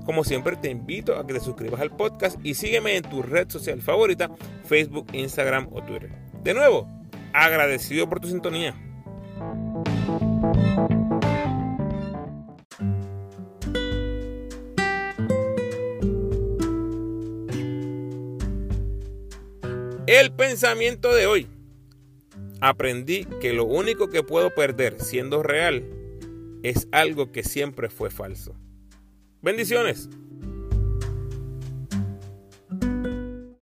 Como 0.08 0.24
siempre, 0.24 0.56
te 0.56 0.70
invito 0.70 1.18
a 1.18 1.26
que 1.26 1.34
te 1.34 1.40
suscribas 1.40 1.82
al 1.82 1.94
podcast 1.94 2.38
y 2.42 2.54
sígueme 2.54 2.96
en 2.96 3.02
tu 3.02 3.20
red 3.20 3.46
social 3.50 3.82
favorita, 3.82 4.30
Facebook, 4.64 5.06
Instagram 5.12 5.68
o 5.70 5.82
Twitter. 5.82 6.10
De 6.42 6.54
nuevo, 6.54 6.88
agradecido 7.34 8.08
por 8.08 8.18
tu 8.18 8.28
sintonía. 8.28 8.74
El 20.06 20.32
pensamiento 20.32 21.14
de 21.14 21.26
hoy. 21.26 21.48
Aprendí 22.62 23.26
que 23.42 23.52
lo 23.52 23.66
único 23.66 24.08
que 24.08 24.22
puedo 24.22 24.54
perder 24.54 25.02
siendo 25.02 25.42
real 25.42 25.84
es 26.62 26.88
algo 26.92 27.30
que 27.30 27.42
siempre 27.42 27.90
fue 27.90 28.08
falso. 28.08 28.56
Bendiciones. 29.42 30.08